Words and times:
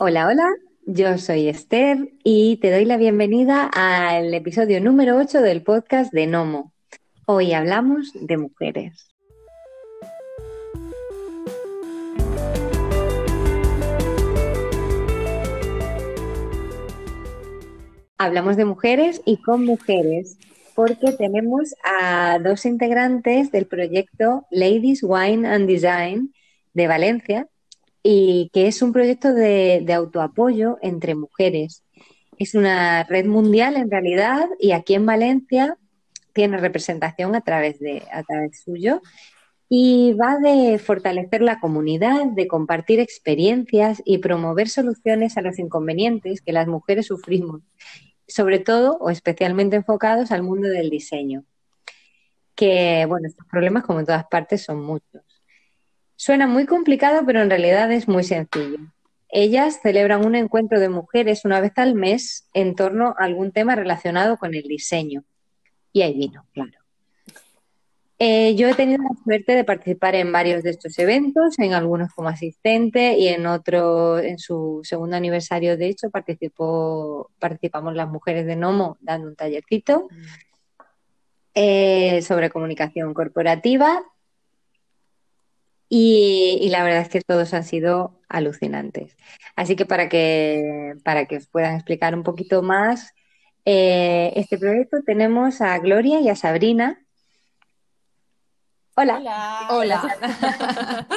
Hola, 0.00 0.28
hola, 0.28 0.46
yo 0.86 1.18
soy 1.18 1.48
Esther 1.48 2.12
y 2.22 2.58
te 2.58 2.70
doy 2.70 2.84
la 2.84 2.96
bienvenida 2.96 3.64
al 3.64 4.32
episodio 4.32 4.80
número 4.80 5.16
8 5.16 5.42
del 5.42 5.64
podcast 5.64 6.12
de 6.12 6.28
Nomo. 6.28 6.72
Hoy 7.26 7.52
hablamos 7.52 8.12
de 8.14 8.36
mujeres. 8.36 9.12
Hablamos 18.18 18.56
de 18.56 18.64
mujeres 18.66 19.20
y 19.24 19.42
con 19.42 19.64
mujeres 19.64 20.38
porque 20.76 21.10
tenemos 21.10 21.74
a 21.82 22.38
dos 22.38 22.66
integrantes 22.66 23.50
del 23.50 23.66
proyecto 23.66 24.46
Ladies 24.52 25.00
Wine 25.02 25.48
and 25.48 25.66
Design 25.66 26.32
de 26.72 26.86
Valencia, 26.86 27.48
y 28.10 28.48
que 28.54 28.68
es 28.68 28.80
un 28.80 28.94
proyecto 28.94 29.34
de, 29.34 29.84
autoapoyo 29.94 30.78
entre 30.80 31.14
mujeres. 31.14 31.84
Es 32.38 32.54
una 32.54 33.04
red 33.04 33.26
mundial 33.26 33.76
en 33.76 33.90
realidad 33.90 34.48
y 34.58 34.72
aquí 34.72 34.94
en 34.94 35.04
Valencia 35.04 35.76
tiene 36.32 36.56
representación 36.56 37.34
a 37.34 37.42
través 37.42 37.78
de 37.80 38.04
a 38.10 38.22
través 38.22 38.62
suyo 38.62 39.02
y 39.68 40.14
va 40.14 40.38
de 40.38 40.78
fortalecer 40.78 41.42
la 41.42 41.60
comunidad, 41.60 42.24
de 42.24 42.48
compartir 42.48 42.98
experiencias 42.98 44.00
y 44.06 44.16
promover 44.18 44.70
soluciones 44.70 45.36
a 45.36 45.42
los 45.42 45.58
inconvenientes 45.58 46.40
que 46.40 46.52
las 46.52 46.66
mujeres 46.66 47.08
sufrimos, 47.08 47.60
sobre 48.26 48.58
todo 48.58 48.96
o 49.00 49.10
especialmente 49.10 49.76
enfocados 49.76 50.32
al 50.32 50.42
mundo 50.42 50.68
del 50.68 50.88
diseño. 50.88 51.44
Que, 52.54 53.04
bueno, 53.06 53.28
estos 53.28 53.46
problemas, 53.46 53.84
como 53.84 54.00
en 54.00 54.06
todas 54.06 54.24
partes, 54.28 54.62
son 54.62 54.80
muchos. 54.82 55.27
Suena 56.20 56.48
muy 56.48 56.66
complicado, 56.66 57.22
pero 57.24 57.42
en 57.42 57.48
realidad 57.48 57.92
es 57.92 58.08
muy 58.08 58.24
sencillo. 58.24 58.78
Ellas 59.28 59.78
celebran 59.80 60.26
un 60.26 60.34
encuentro 60.34 60.80
de 60.80 60.88
mujeres 60.88 61.44
una 61.44 61.60
vez 61.60 61.70
al 61.76 61.94
mes 61.94 62.48
en 62.54 62.74
torno 62.74 63.14
a 63.16 63.24
algún 63.24 63.52
tema 63.52 63.76
relacionado 63.76 64.36
con 64.36 64.52
el 64.56 64.64
diseño. 64.64 65.22
Y 65.92 66.02
ahí 66.02 66.14
vino, 66.14 66.44
claro. 66.52 66.72
Eh, 68.18 68.56
yo 68.56 68.68
he 68.68 68.74
tenido 68.74 69.00
la 69.00 69.16
suerte 69.22 69.52
de 69.52 69.62
participar 69.62 70.16
en 70.16 70.32
varios 70.32 70.64
de 70.64 70.70
estos 70.70 70.98
eventos, 70.98 71.56
en 71.60 71.72
algunos 71.72 72.12
como 72.12 72.28
asistente 72.28 73.16
y 73.16 73.28
en 73.28 73.46
otro, 73.46 74.18
en 74.18 74.40
su 74.40 74.80
segundo 74.82 75.14
aniversario, 75.14 75.76
de 75.76 75.86
hecho, 75.86 76.10
participó, 76.10 77.30
participamos 77.38 77.94
las 77.94 78.08
mujeres 78.08 78.44
de 78.44 78.56
Nomo 78.56 78.98
dando 79.00 79.28
un 79.28 79.36
tallercito 79.36 80.08
mm. 80.10 80.82
eh, 81.54 82.22
sobre 82.22 82.50
comunicación 82.50 83.14
corporativa 83.14 84.02
y, 85.88 86.68
la 86.70 86.82
verdad 86.82 87.00
es 87.00 87.08
que 87.08 87.20
todos 87.22 87.54
han 87.54 87.64
sido 87.64 88.20
alucinantes. 88.28 89.16
Así 89.56 89.74
que 89.74 89.86
para 89.86 90.08
que, 90.08 90.94
para 91.02 91.24
que 91.26 91.38
os 91.38 91.46
puedan 91.46 91.76
explicar 91.76 92.14
un 92.14 92.22
poquito 92.22 92.62
más 92.62 93.14
eh, 93.64 94.32
este 94.36 94.58
proyecto, 94.58 94.98
tenemos 95.04 95.60
a 95.60 95.78
Gloria 95.78 96.20
y 96.20 96.28
a 96.28 96.36
Sabrina. 96.36 97.00
Hola. 98.96 99.68
Hola. 99.70 100.16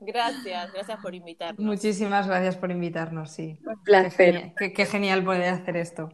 gracias, 0.00 0.72
gracias 0.72 1.00
por 1.00 1.14
invitarnos. 1.14 1.64
Muchísimas 1.64 2.28
gracias 2.28 2.56
por 2.56 2.70
invitarnos, 2.70 3.32
sí. 3.32 3.58
Un 3.66 3.82
placer. 3.82 4.52
Qué 4.56 4.86
genial, 4.86 5.24
poder 5.24 5.54
hacer 5.54 5.76
esto. 5.76 6.10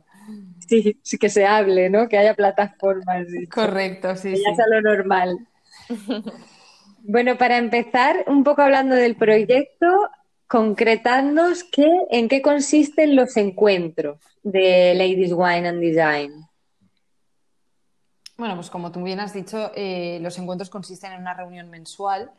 Sí, 0.67 0.99
sí, 1.03 1.19
que 1.19 1.29
se 1.29 1.47
hable, 1.47 1.91
¿no? 1.91 2.09
Que 2.09 2.17
haya 2.17 2.35
plataformas. 2.35 3.27
Correcto, 3.53 4.17
sí. 4.17 4.33
Que 4.33 4.41
ya 4.41 4.55
sea 4.55 4.67
lo 4.69 4.81
normal. 4.81 5.47
Bueno, 7.07 7.37
para 7.37 7.59
empezar, 7.59 8.25
un 8.29 8.45
poco 8.45 8.63
hablando 8.63 8.95
del 8.95 9.15
proyecto, 9.15 9.87
concretándonos 10.47 11.63
qué, 11.65 11.87
en 12.11 12.31
qué 12.31 12.41
consisten 12.41 13.15
los 13.15 13.37
encuentros 13.37 14.19
de 14.43 14.95
Ladies 14.95 15.35
Wine 15.35 15.69
and 15.69 15.81
Design. 15.81 16.33
Bueno, 18.39 18.55
pues 18.55 18.71
como 18.71 18.91
tú 18.91 19.03
bien 19.03 19.21
has 19.21 19.35
dicho, 19.35 19.71
eh, 19.75 20.19
los 20.23 20.39
encuentros 20.39 20.71
consisten 20.71 21.13
en 21.13 21.21
una 21.21 21.35
reunión 21.35 21.69
mensual 21.69 22.31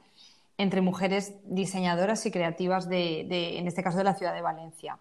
entre 0.57 0.81
mujeres 0.81 1.35
diseñadoras 1.43 2.25
y 2.25 2.31
creativas 2.31 2.89
de, 2.89 3.59
en 3.59 3.67
este 3.67 3.83
caso, 3.83 3.99
de 3.99 4.03
la 4.03 4.15
ciudad 4.15 4.33
de 4.33 4.41
Valencia. 4.41 4.97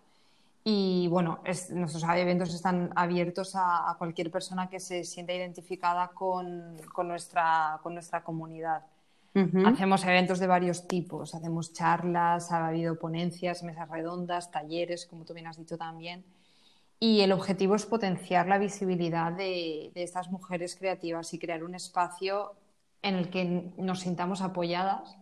Y 0.62 1.08
bueno, 1.08 1.40
nuestros 1.70 2.02
eventos 2.02 2.52
están 2.54 2.90
abiertos 2.96 3.54
a, 3.54 3.94
cualquier 3.96 4.30
persona 4.30 4.68
que 4.68 4.78
se 4.78 5.04
sienta 5.04 5.32
identificada 5.32 6.08
con, 6.08 6.76
nuestra, 7.06 7.80
con 7.82 7.94
nuestra 7.94 8.22
comunidad. 8.22 8.82
Hacemos 9.34 10.04
eventos 10.04 10.38
de 10.38 10.46
varios 10.46 10.86
tipos, 10.86 11.34
hacemos 11.34 11.72
charlas, 11.72 12.52
ha 12.52 12.68
habido 12.68 12.96
ponencias, 12.96 13.64
mesas 13.64 13.90
redondas, 13.90 14.52
talleres, 14.52 15.06
como 15.06 15.24
tú 15.24 15.34
bien 15.34 15.48
has 15.48 15.58
dicho 15.58 15.76
también. 15.76 16.24
Y 17.00 17.20
el 17.20 17.32
objetivo 17.32 17.74
es 17.74 17.84
potenciar 17.84 18.46
la 18.46 18.58
visibilidad 18.58 19.32
de, 19.32 19.90
estas 19.96 20.30
mujeres 20.30 20.76
creativas 20.76 21.34
y 21.34 21.40
crear 21.40 21.64
un 21.64 21.74
espacio 21.74 22.54
en 23.02 23.16
el 23.16 23.28
que 23.28 23.72
nos 23.76 24.00
sintamos 24.00 24.40
apoyadas 24.40 25.16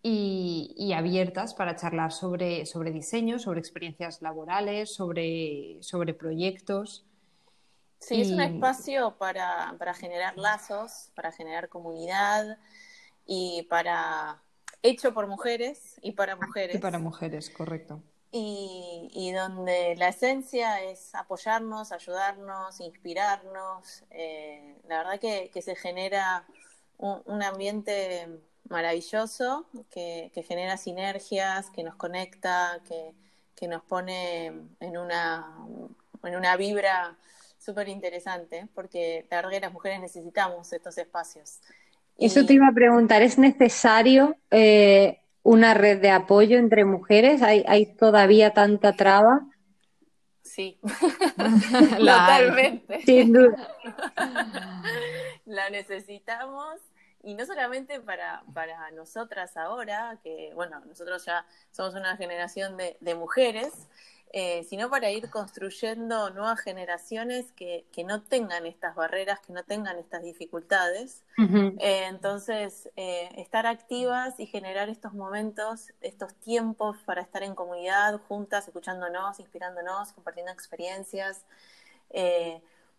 y, 0.00 0.92
abiertas 0.96 1.52
para 1.52 1.74
charlar 1.74 2.12
sobre, 2.12 2.66
sobre, 2.66 2.92
diseño, 2.92 3.40
sobre 3.40 3.58
experiencias 3.58 4.22
laborales, 4.22 4.94
sobre, 4.94 5.78
sobre 5.82 6.14
proyectos. 6.14 7.04
Sí, 7.98 8.20
es 8.20 8.30
un 8.30 8.40
espacio 8.40 9.16
para, 9.18 9.74
para, 9.76 9.92
generar 9.92 10.38
lazos, 10.38 11.10
para 11.16 11.32
generar 11.32 11.68
comunidad, 11.68 12.56
y 13.26 13.62
para 13.68 14.42
hecho 14.82 15.12
por 15.12 15.26
mujeres 15.26 15.96
y 16.02 16.12
para 16.12 16.36
mujeres. 16.36 16.76
Y 16.76 16.78
para 16.78 16.98
mujeres, 16.98 17.50
correcto. 17.50 18.02
Y, 18.32 19.32
donde 19.34 19.96
la 19.96 20.08
esencia 20.08 20.82
es 20.82 21.14
apoyarnos, 21.14 21.90
ayudarnos, 21.90 22.80
inspirarnos. 22.80 24.04
Eh, 24.10 24.76
la 24.88 24.98
verdad 24.98 25.18
que, 25.18 25.62
se 25.62 25.74
genera 25.74 26.46
un, 26.98 27.42
ambiente 27.42 28.28
maravilloso 28.68 29.66
que, 29.90 30.30
genera 30.46 30.76
sinergias, 30.76 31.70
que 31.70 31.82
nos 31.82 31.96
conecta, 31.96 32.80
que, 32.86 33.14
nos 33.66 33.82
pone 33.82 34.46
en 34.46 34.96
una, 34.96 35.54
en 36.22 36.36
una 36.36 36.56
vibra 36.56 37.18
súper 37.58 37.88
interesante, 37.88 38.68
porque 38.74 39.26
la 39.30 39.38
verdad 39.38 39.50
que 39.50 39.60
las 39.60 39.72
mujeres 39.72 40.00
necesitamos 40.00 40.72
estos 40.72 40.96
espacios. 40.96 41.60
Eso 42.20 42.44
te 42.44 42.52
iba 42.52 42.68
a 42.68 42.72
preguntar, 42.72 43.22
¿es 43.22 43.38
necesario 43.38 44.36
eh, 44.50 45.20
una 45.42 45.72
red 45.74 46.00
de 46.00 46.10
apoyo 46.10 46.58
entre 46.58 46.84
mujeres? 46.84 47.42
¿Hay, 47.42 47.86
todavía 47.96 48.52
tanta 48.52 48.92
traba? 48.92 49.48
Sí, 50.42 50.78
totalmente. 51.98 53.00
Sin 53.06 53.32
duda. 53.32 53.74
La 55.46 55.70
necesitamos 55.70 56.80
y 57.22 57.34
no 57.34 57.46
solamente 57.46 58.00
para, 58.00 58.42
para 58.52 58.90
nosotras 58.90 59.56
ahora, 59.56 60.18
que 60.22 60.52
bueno, 60.54 60.80
nosotros 60.86 61.24
ya 61.24 61.46
somos 61.70 61.94
una 61.94 62.16
generación 62.16 62.76
de, 62.76 62.96
de 63.00 63.14
mujeres, 63.14 63.88
eh, 64.32 64.64
sino 64.68 64.88
para 64.90 65.10
ir 65.10 65.28
construyendo 65.28 66.30
nuevas 66.30 66.60
generaciones 66.60 67.50
que, 67.50 67.84
no 68.06 68.22
tengan 68.22 68.64
estas 68.64 68.94
barreras, 68.94 69.40
que 69.40 69.52
no 69.52 69.64
tengan 69.64 69.98
estas 69.98 70.22
dificultades. 70.22 71.24
Eh, 71.36 72.04
entonces, 72.06 72.88
eh, 72.94 73.28
estar 73.38 73.66
activas 73.66 74.38
y 74.38 74.46
generar 74.46 74.88
estos 74.88 75.14
momentos, 75.14 75.92
estos 76.00 76.32
tiempos 76.36 76.96
para 77.04 77.22
estar 77.22 77.42
en 77.42 77.56
comunidad, 77.56 78.20
juntas, 78.28 78.68
escuchándonos, 78.68 79.40
inspirándonos, 79.40 80.12
compartiendo 80.12 80.52
experiencias, 80.52 81.44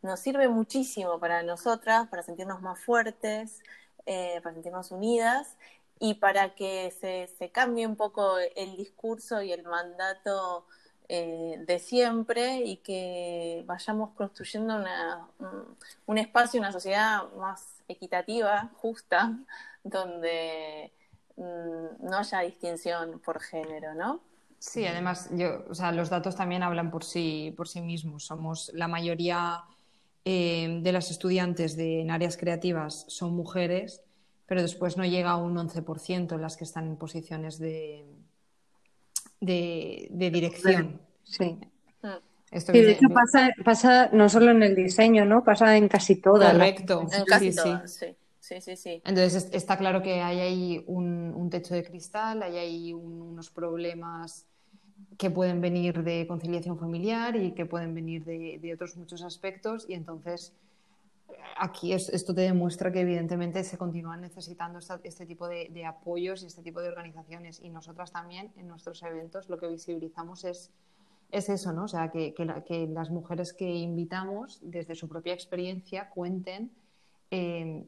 nos 0.01 0.19
sirve 0.19 0.49
muchísimo 0.49 1.17
para 1.17 1.43
nosotras, 1.43 2.09
para 2.09 2.23
sentirnos 2.23 2.61
más 2.61 2.77
fuertes, 2.83 3.61
para 4.05 4.53
sentirnos 4.53 4.91
unidas 4.91 5.55
y 5.97 6.15
para 6.15 6.55
que 6.55 6.91
se, 6.99 7.27
se 7.37 7.51
cambie 7.51 7.87
un 7.87 7.95
poco 7.95 8.37
el 8.37 8.75
discurso 8.75 9.41
y 9.41 9.53
el 9.53 9.63
mandato 9.63 10.65
eh, 11.13 11.57
de 11.67 11.77
siempre 11.77 12.61
y 12.61 12.77
que 12.77 13.65
vayamos 13.65 14.11
construyendo 14.11 14.77
una, 14.77 15.27
un, 16.05 16.17
espacio, 16.17 16.57
una 16.57 16.71
sociedad 16.71 17.29
más 17.33 17.83
equitativa, 17.89 18.71
justa, 18.77 19.37
donde 19.83 20.89
mm, 21.35 22.07
no 22.07 22.17
haya 22.17 22.39
distinción 22.39 23.19
por 23.19 23.41
género, 23.41 23.93
¿no? 23.93 24.21
Sí, 24.57 24.85
además, 24.85 25.27
yo, 25.33 25.65
o 25.69 25.75
sea, 25.75 25.91
los 25.91 26.09
datos 26.09 26.37
también 26.37 26.63
hablan 26.63 26.89
por 26.89 27.03
sí, 27.03 27.53
por 27.57 27.67
sí 27.67 27.81
mismos. 27.81 28.23
Somos 28.23 28.71
la 28.73 28.87
mayoría 28.87 29.65
eh, 30.23 30.79
de 30.81 30.91
las 30.93 31.11
estudiantes 31.11 31.75
de, 31.75 31.99
en 31.99 32.11
áreas 32.11 32.37
creativas 32.37 33.03
son 33.09 33.35
mujeres, 33.35 34.01
pero 34.45 34.61
después 34.61 34.95
no 34.95 35.03
llega 35.03 35.31
a 35.31 35.35
un 35.35 35.57
11% 35.57 36.37
las 36.37 36.55
que 36.55 36.63
están 36.63 36.87
en 36.87 36.95
posiciones 36.95 37.59
de, 37.59 38.05
de, 39.41 40.29
dirección. 40.31 41.01
Sí. 41.31 41.57
Esto 42.51 42.73
de 42.73 42.91
hecho 42.91 43.07
pasa, 43.07 43.49
pasa 43.63 44.09
no 44.11 44.27
solo 44.27 44.51
en 44.51 44.61
el 44.61 44.75
diseño, 44.75 45.23
¿no? 45.23 45.41
Pasa 45.41 45.77
en 45.77 45.87
casi 45.87 46.17
todas. 46.17 46.51
Correcto. 46.51 47.07
En 47.09 47.23
casi 47.25 47.53
sí, 47.53 47.69
sí. 47.85 48.15
Sí, 48.59 48.75
sí, 48.75 49.01
Entonces 49.05 49.49
está 49.53 49.77
claro 49.77 50.01
que 50.01 50.21
hay 50.21 50.39
ahí 50.39 50.83
un, 50.87 51.49
techo 51.49 51.73
de 51.73 51.83
cristal, 51.83 52.43
hay 52.43 52.57
ahí 52.57 52.93
unos 52.93 53.49
problemas 53.49 54.45
que 55.17 55.29
pueden 55.29 55.61
venir 55.61 56.03
de 56.03 56.25
conciliación 56.27 56.77
familiar 56.77 57.35
y 57.35 57.51
que 57.53 57.65
pueden 57.65 57.93
venir 57.93 58.25
de, 58.25 58.73
otros 58.73 58.97
muchos 58.97 59.21
aspectos 59.21 59.85
y 59.87 59.93
entonces 59.93 60.53
aquí 61.57 61.93
esto 61.93 62.33
te 62.33 62.41
demuestra 62.41 62.91
que 62.91 63.01
evidentemente 63.01 63.63
se 63.63 63.77
continúan 63.77 64.21
necesitando 64.21 64.79
este 65.03 65.25
tipo 65.25 65.47
de, 65.47 65.85
apoyos 65.85 66.43
y 66.43 66.47
este 66.47 66.61
tipo 66.61 66.81
de 66.81 66.89
organizaciones 66.89 67.61
y 67.61 67.69
nosotras 67.69 68.11
también 68.11 68.51
en 68.57 68.67
nuestros 68.67 69.01
eventos 69.03 69.49
lo 69.49 69.59
que 69.59 69.67
visibilizamos 69.67 70.43
es, 70.43 70.71
es 71.31 71.49
eso, 71.49 71.71
¿no? 71.73 71.85
O 71.85 71.87
sea, 71.87 72.11
que, 72.11 72.33
que, 72.33 72.87
las 72.87 73.09
mujeres 73.09 73.53
que 73.53 73.69
invitamos 73.69 74.59
desde 74.61 74.95
su 74.95 75.07
propia 75.07 75.33
experiencia 75.33 76.09
cuenten 76.09 76.71
eh, 77.29 77.85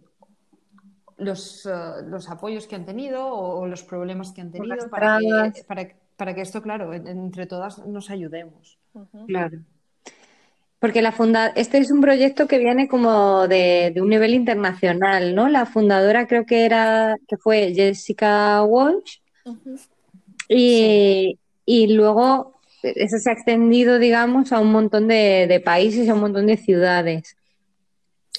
los, 1.18 1.66
eh, 1.66 1.72
los, 2.06 2.30
apoyos 2.30 2.68
que 2.68 2.76
han 2.76 2.86
tenido 2.86 3.28
o, 3.28 3.68
los 3.68 3.84
problemas 3.84 4.32
que 4.32 4.42
han 4.42 4.52
tenido 4.52 4.90
para 4.90 5.20
para, 5.68 5.88
para 6.16 6.34
que 6.34 6.42
esto, 6.42 6.62
claro, 6.62 6.94
entre 6.94 7.46
todas 7.46 7.86
nos 7.86 8.10
ayudemos. 8.10 8.80
Claro. 9.28 9.60
Porque 10.80 11.02
la 11.02 11.14
funda 11.14 11.48
este 11.56 11.78
es 11.78 11.92
un 11.92 12.02
proyecto 12.02 12.46
que 12.46 12.58
viene 12.58 12.90
como 12.90 13.48
de, 13.48 13.94
un 14.02 14.10
nivel 14.10 14.34
internacional, 14.34 15.34
¿no? 15.34 15.48
La 15.48 15.66
fundadora 15.66 16.28
creo 16.28 16.46
que 16.46 16.66
era, 16.66 17.16
que 17.26 17.38
fue 17.38 17.74
Jessica 17.74 18.62
Walsh. 18.64 19.20
y, 20.50 21.38
luego 21.88 22.53
eso 22.84 23.18
se 23.18 23.30
ha 23.30 23.34
extendido, 23.34 23.98
digamos, 23.98 24.52
a 24.52 24.60
un 24.60 24.72
montón 24.72 25.08
de, 25.08 25.62
países, 25.64 26.10
a 26.10 26.14
un 26.14 26.20
montón 26.20 26.48
de 26.48 26.58
ciudades. 26.58 27.36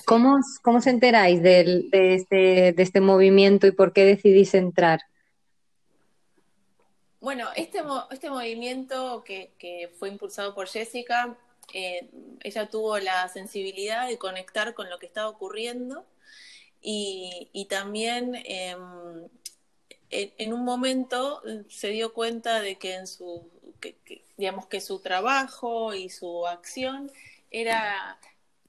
¿Cómo, 0.04 0.38
cómo 0.62 0.80
se 0.82 0.90
enteráis 0.90 1.42
de, 1.42 1.88
este, 1.92 2.72
de 2.72 2.82
este 2.82 3.00
movimiento 3.00 3.66
y 3.66 3.72
por 3.72 3.92
qué 3.92 4.04
decidís 4.04 4.54
entrar? 4.54 5.00
Bueno, 7.20 7.48
este, 7.56 7.80
este 8.10 8.28
movimiento 8.28 9.24
que, 9.24 9.90
fue 9.98 10.10
impulsado 10.10 10.54
por 10.54 10.68
Jessica, 10.68 11.38
eh, 11.72 12.10
ella 12.42 12.68
tuvo 12.68 12.98
la 12.98 13.26
sensibilidad 13.28 14.06
de 14.06 14.18
conectar 14.18 14.74
con 14.74 14.90
lo 14.90 14.98
que 14.98 15.06
estaba 15.06 15.30
ocurriendo 15.30 16.04
y, 16.82 17.66
también 17.70 18.34
em, 18.44 19.26
en, 20.10 20.52
un 20.52 20.64
momento 20.64 21.40
se 21.70 21.88
dio 21.88 22.12
cuenta 22.12 22.60
de 22.60 22.76
que 22.76 22.94
en 22.96 23.06
su, 23.06 23.48
digamos 24.36 24.66
que 24.66 24.80
su 24.80 25.00
trabajo 25.00 25.94
y 25.94 26.08
su 26.10 26.46
acción 26.46 27.10
era 27.50 28.18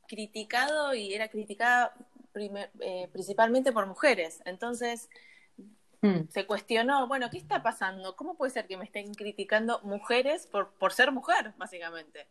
criticado 0.08 0.94
y 0.94 1.14
era 1.14 1.30
criticada 1.30 1.94
eh, 2.36 3.08
principalmente 3.12 3.72
por 3.72 3.86
mujeres. 3.88 4.42
Entonces, 4.46 5.10
Mm. 6.06 6.30
se 6.30 6.46
cuestionó, 6.46 7.08
bueno, 7.08 7.30
¿qué 7.32 7.38
está 7.38 7.64
pasando? 7.64 8.16
¿Cómo 8.16 8.36
puede 8.36 8.52
ser 8.52 8.68
que 8.68 8.78
me 8.78 8.86
estén 8.86 9.14
criticando 9.14 9.80
mujeres 9.82 10.48
por, 10.48 10.72
por 10.74 10.94
ser 10.94 11.12
mujer, 11.12 11.54
básicamente? 11.58 12.28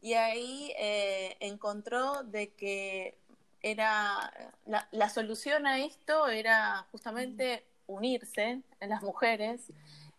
Y 0.00 0.14
ahí 0.14 0.72
eh, 0.76 1.36
encontró 1.40 2.24
de 2.24 2.50
que 2.54 3.16
era 3.62 4.32
la, 4.66 5.08
solución 5.08 5.66
a 5.66 5.78
esto 5.78 6.26
era 6.26 6.84
justamente 6.90 7.64
unirse 7.86 8.60
en 8.80 8.88
las 8.88 9.02
mujeres, 9.02 9.70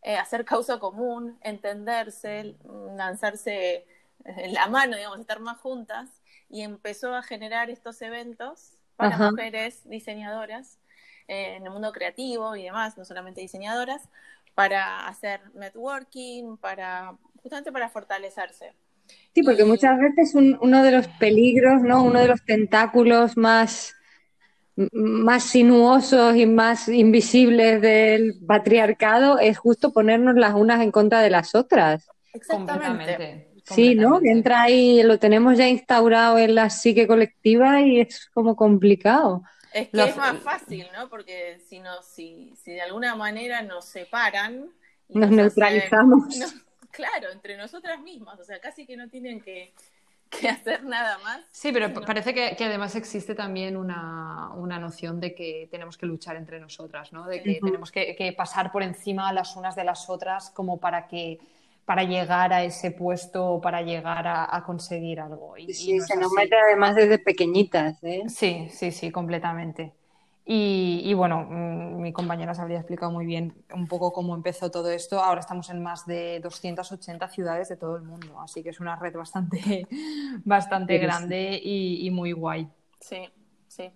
eh, 0.03 0.17
hacer 0.17 0.45
causa 0.45 0.79
común, 0.79 1.37
entenderse, 1.41 2.55
lanzarse 2.95 3.85
en 4.25 4.53
la 4.53 4.67
mano, 4.67 4.97
digamos, 4.97 5.19
estar 5.19 5.39
más 5.39 5.59
juntas, 5.59 6.09
y 6.49 6.61
empezó 6.61 7.15
a 7.15 7.23
generar 7.23 7.69
estos 7.69 8.01
eventos 8.01 8.77
para 8.95 9.17
mujeres 9.17 9.81
diseñadoras 9.89 10.77
eh, 11.27 11.55
en 11.55 11.65
el 11.65 11.71
mundo 11.71 11.91
creativo 11.91 12.55
y 12.55 12.63
demás, 12.63 12.97
no 12.97 13.05
solamente 13.05 13.41
diseñadoras, 13.41 14.09
para 14.53 15.07
hacer 15.07 15.41
networking, 15.55 16.57
para 16.57 17.17
justamente 17.41 17.71
para 17.71 17.89
fortalecerse. 17.89 18.73
Sí, 19.33 19.43
porque 19.43 19.65
muchas 19.65 19.99
veces 19.99 20.33
uno 20.35 20.83
de 20.83 20.91
los 20.91 21.07
peligros, 21.07 21.81
¿no? 21.81 22.03
Uno 22.03 22.19
de 22.19 22.27
los 22.27 22.43
tentáculos 22.45 23.35
más, 23.35 23.95
más 24.75 25.43
sinuosos 25.43 26.35
y 26.35 26.45
más 26.45 26.87
invisibles 26.87 27.81
del 27.81 28.35
patriarcado 28.47 29.39
es 29.39 29.57
justo 29.57 29.93
ponernos 29.93 30.35
las 30.35 30.53
unas 30.53 30.81
en 30.81 30.91
contra 30.91 31.21
de 31.21 31.29
las 31.29 31.53
otras. 31.55 32.07
Exactamente. 32.33 33.49
Sí, 33.65 33.95
¿no? 33.95 34.19
Entra 34.21 34.63
ahí, 34.63 35.03
lo 35.03 35.19
tenemos 35.19 35.57
ya 35.57 35.67
instaurado 35.67 36.37
en 36.37 36.55
la 36.55 36.69
psique 36.69 37.07
colectiva 37.07 37.81
y 37.81 38.01
es 38.01 38.29
como 38.33 38.55
complicado. 38.55 39.43
Es 39.73 39.89
que 39.89 40.03
es 40.03 40.17
más 40.17 40.37
fácil, 40.39 40.85
¿no? 40.95 41.09
Porque 41.09 41.59
si, 41.67 41.79
no, 41.79 42.03
si, 42.03 42.53
si 42.61 42.73
de 42.73 42.81
alguna 42.81 43.15
manera 43.15 43.61
nos 43.61 43.85
separan... 43.85 44.69
Nos, 45.09 45.29
neutralizamos. 45.29 46.25
claro, 46.91 47.31
entre 47.31 47.57
nosotras 47.57 47.99
mismas, 48.01 48.39
o 48.39 48.43
sea, 48.43 48.59
casi 48.59 48.85
que 48.85 48.97
no 48.97 49.09
tienen 49.09 49.41
que, 49.41 49.73
hacer 50.49 50.83
nada 50.83 51.17
más. 51.19 51.41
Sí, 51.51 51.71
pero 51.71 51.93
parece 51.93 52.33
que, 52.33 52.63
además 52.63 52.95
existe 52.95 53.35
también 53.35 53.77
una, 53.77 54.51
noción 54.79 55.19
de 55.19 55.33
que 55.33 55.67
tenemos 55.71 55.97
que 55.97 56.05
luchar 56.05 56.35
entre 56.35 56.59
nosotras, 56.59 57.13
¿no? 57.13 57.25
De 57.27 57.41
que 57.41 57.59
tenemos 57.63 57.91
que, 57.91 58.15
que, 58.15 58.33
pasar 58.33 58.71
por 58.71 58.83
encima 58.83 59.31
las 59.33 59.55
unas 59.55 59.75
de 59.75 59.83
las 59.83 60.09
otras 60.09 60.49
como 60.49 60.79
para 60.79 61.07
que 61.07 61.39
para 61.85 62.03
llegar 62.03 62.53
a 62.53 62.63
ese 62.63 62.91
puesto, 62.91 63.59
para 63.61 63.81
llegar 63.81 64.25
a, 64.25 64.63
conseguir 64.65 65.19
algo. 65.19 65.57
Y, 65.57 65.73
sí, 65.73 65.99
se 65.99 66.15
nos 66.15 66.31
mete 66.31 66.55
además 66.55 66.95
desde 66.95 67.19
pequeñitas. 67.19 68.01
¿eh? 68.03 68.23
Sí, 68.27 68.67
sí, 68.71 68.91
sí, 68.91 69.11
completamente. 69.11 69.91
Y, 70.45 71.13
bueno, 71.13 71.45
mm, 71.49 71.72
mi 72.03 72.13
compañera 72.13 72.53
se 72.53 72.61
habría 72.61 72.77
explicado 72.77 73.11
muy 73.11 73.25
bien 73.25 73.53
un 73.73 73.87
poco 73.87 74.13
cómo 74.13 74.35
empezó 74.35 74.69
todo 74.69 74.91
esto. 74.91 75.19
Ahora 75.19 75.39
estamos 75.39 75.69
en 75.69 75.81
más 75.81 76.05
de 76.05 76.39
280 76.41 77.27
ciudades 77.29 77.69
de 77.69 77.77
todo 77.77 77.95
el 77.95 78.03
mundo, 78.03 78.39
así 78.39 78.61
que 78.61 78.69
es 78.69 78.79
una 78.79 78.95
red 78.95 79.15
bastante, 79.15 79.87
bastante 80.45 80.97
grande 80.97 81.59
y, 81.63 82.09
muy 82.11 82.31
guay. 82.31 82.67
Sí, 82.99 83.29
sí. 83.67 83.91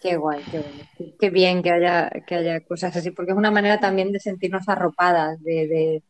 Qué 0.00 0.16
guay, 0.16 0.42
qué 0.50 0.58
guay. 0.58 1.16
Qué 1.18 1.30
bien 1.30 1.62
que 1.62 1.70
haya, 1.70 2.10
que 2.26 2.34
haya 2.34 2.60
cosas 2.60 2.96
así, 2.96 3.12
porque 3.12 3.32
es 3.32 3.38
una 3.38 3.50
manera 3.50 3.78
también 3.78 4.12
de 4.12 4.20
sentirnos 4.20 4.68
arropadas, 4.68 5.40
de 5.42 6.02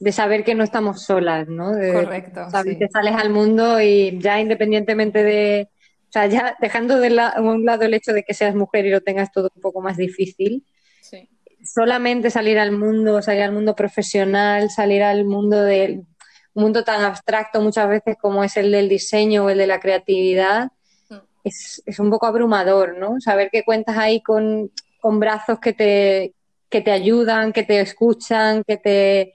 de 0.00 0.12
saber 0.12 0.44
que 0.44 0.54
no 0.54 0.64
estamos 0.64 1.02
solas, 1.02 1.46
¿no? 1.46 1.72
Correcto. 1.72 2.48
Saber 2.50 2.78
que 2.78 2.88
sales 2.88 3.14
al 3.14 3.28
mundo 3.28 3.80
y 3.82 4.18
ya 4.18 4.40
independientemente 4.40 5.22
de, 5.22 5.68
o 6.10 6.12
sea, 6.12 6.26
ya 6.26 6.56
dejando 6.60 6.98
de 6.98 7.08
un 7.38 7.64
lado 7.64 7.84
el 7.84 7.94
hecho 7.94 8.12
de 8.12 8.24
que 8.24 8.34
seas 8.34 8.56
mujer 8.56 8.84
y 8.84 8.90
lo 8.90 9.00
tengas 9.00 9.30
todo 9.30 9.48
un 9.54 9.62
poco 9.62 9.80
más 9.80 9.96
difícil, 9.96 10.66
sí. 11.00 11.28
solamente 11.62 12.30
salir 12.30 12.58
al 12.58 12.72
mundo, 12.72 13.22
salir 13.22 13.42
al 13.42 13.52
mundo 13.52 13.76
profesional, 13.76 14.70
salir 14.70 15.04
al 15.04 15.24
mundo 15.24 15.62
del 15.62 16.04
un 16.52 16.64
mundo 16.64 16.82
tan 16.82 17.02
abstracto 17.02 17.60
muchas 17.60 17.88
veces 17.88 18.16
como 18.20 18.42
es 18.42 18.56
el 18.56 18.72
del 18.72 18.88
diseño 18.88 19.44
o 19.44 19.50
el 19.50 19.58
de 19.58 19.68
la 19.68 19.78
creatividad, 19.78 20.72
mm. 21.08 21.14
es, 21.44 21.80
es, 21.86 22.00
un 22.00 22.10
poco 22.10 22.26
abrumador, 22.26 22.98
¿no? 22.98 23.20
Saber 23.20 23.50
que 23.52 23.62
cuentas 23.62 23.96
ahí 23.96 24.20
con, 24.20 24.72
con 25.00 25.20
brazos 25.20 25.60
que 25.60 25.72
te, 25.72 26.34
que 26.68 26.80
te 26.80 26.90
ayudan, 26.90 27.52
que 27.52 27.62
te 27.62 27.80
escuchan, 27.80 28.64
que 28.66 28.78
te 28.78 29.34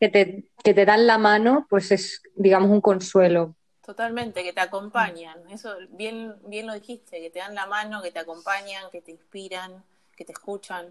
que 0.00 0.08
te, 0.08 0.50
que 0.64 0.72
te 0.72 0.86
dan 0.86 1.06
la 1.06 1.18
mano, 1.18 1.66
pues 1.68 1.92
es, 1.92 2.22
digamos, 2.34 2.70
un 2.70 2.80
consuelo. 2.80 3.54
Totalmente, 3.90 4.44
que 4.44 4.52
te 4.52 4.60
acompañan. 4.60 5.36
Eso 5.50 5.74
bien, 5.88 6.36
bien 6.46 6.68
lo 6.68 6.74
dijiste, 6.74 7.20
que 7.20 7.28
te 7.28 7.40
dan 7.40 7.56
la 7.56 7.66
mano, 7.66 8.00
que 8.00 8.12
te 8.12 8.20
acompañan, 8.20 8.88
que 8.92 9.00
te 9.00 9.10
inspiran, 9.10 9.82
que 10.16 10.24
te 10.24 10.30
escuchan. 10.30 10.86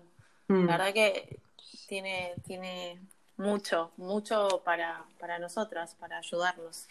Mm. 0.49 0.65
La 0.65 0.77
verdad 0.77 0.93
que 0.93 1.39
tiene, 1.87 2.33
tiene 2.45 2.99
mucho, 3.37 3.91
mucho 3.95 4.61
para, 4.65 5.05
para 5.17 5.39
nosotras, 5.39 5.95
para 5.97 6.17
ayudarnos. 6.17 6.87